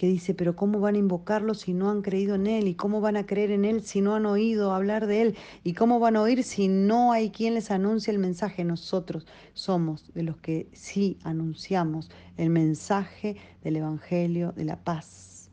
[0.02, 2.68] que dice, pero ¿cómo van a invocarlo si no han creído en Él?
[2.68, 5.38] ¿Y cómo van a creer en Él si no han oído hablar de Él?
[5.64, 8.64] ¿Y cómo van a oír si no hay quien les anuncie el mensaje?
[8.64, 15.52] Nosotros somos de los que sí anunciamos el mensaje del Evangelio de la paz,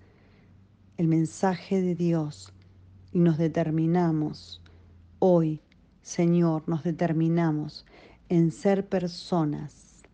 [0.96, 2.54] el mensaje de Dios,
[3.12, 4.62] y nos determinamos
[5.18, 5.60] hoy,
[6.00, 7.84] Señor, nos determinamos
[8.30, 10.04] en ser personas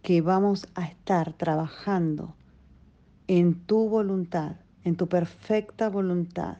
[0.00, 2.36] que vamos a estar trabajando
[3.30, 6.56] en tu voluntad, en tu perfecta voluntad,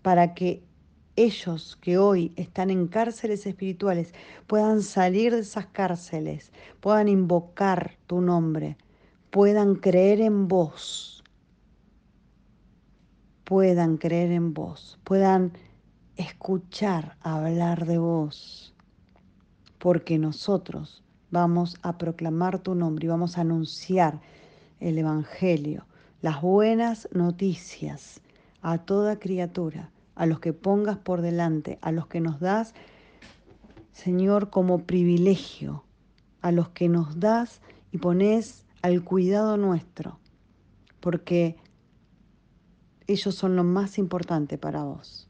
[0.00, 0.64] para que
[1.14, 4.14] ellos que hoy están en cárceles espirituales
[4.46, 8.78] puedan salir de esas cárceles, puedan invocar tu nombre,
[9.28, 11.22] puedan creer en vos,
[13.44, 15.52] puedan creer en vos, puedan
[16.16, 18.74] escuchar hablar de vos,
[19.76, 24.18] porque nosotros vamos a proclamar tu nombre y vamos a anunciar
[24.80, 25.84] el Evangelio
[26.22, 28.20] las buenas noticias
[28.62, 32.74] a toda criatura, a los que pongas por delante, a los que nos das,
[33.92, 35.84] Señor, como privilegio,
[36.42, 37.60] a los que nos das
[37.90, 40.18] y pones al cuidado nuestro,
[41.00, 41.56] porque
[43.06, 45.28] ellos son lo más importante para vos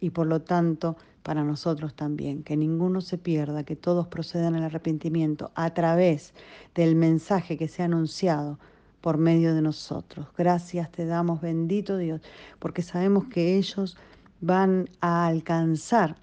[0.00, 4.64] y por lo tanto para nosotros también, que ninguno se pierda, que todos procedan al
[4.64, 6.32] arrepentimiento a través
[6.74, 8.58] del mensaje que se ha anunciado
[9.00, 10.26] por medio de nosotros.
[10.36, 12.20] Gracias te damos, bendito Dios,
[12.58, 13.96] porque sabemos que ellos
[14.40, 16.16] van a alcanzar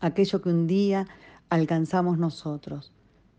[0.00, 1.06] aquello que un día
[1.48, 2.92] alcanzamos nosotros,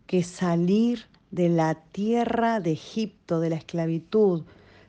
[0.06, 4.44] que salir de la tierra de Egipto, de la esclavitud,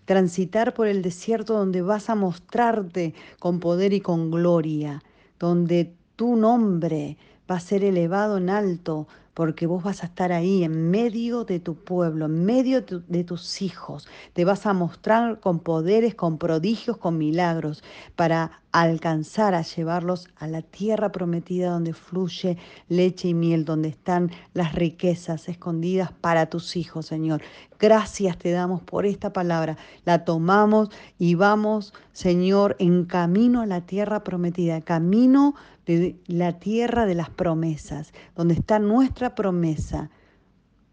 [0.05, 5.01] transitar por el desierto donde vas a mostrarte con poder y con gloria,
[5.39, 7.17] donde tu nombre
[7.49, 11.59] va a ser elevado en alto, porque vos vas a estar ahí en medio de
[11.59, 14.07] tu pueblo, en medio de tus hijos.
[14.33, 17.83] Te vas a mostrar con poderes, con prodigios, con milagros,
[18.15, 22.57] para alcanzar a llevarlos a la tierra prometida donde fluye
[22.89, 27.41] leche y miel, donde están las riquezas escondidas para tus hijos, Señor.
[27.79, 29.77] Gracias te damos por esta palabra.
[30.03, 37.05] La tomamos y vamos, Señor, en camino a la tierra prometida, camino de la tierra
[37.05, 40.09] de las promesas, donde está nuestra promesa,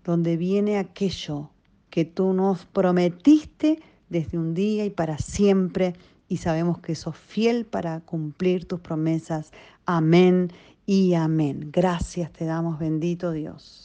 [0.05, 1.51] donde viene aquello
[1.91, 5.95] que tú nos prometiste desde un día y para siempre,
[6.33, 9.53] y sabemos que sos fiel para cumplir tus promesas.
[9.85, 10.51] Amén
[10.87, 11.69] y amén.
[11.71, 13.81] Gracias te damos, bendito Dios.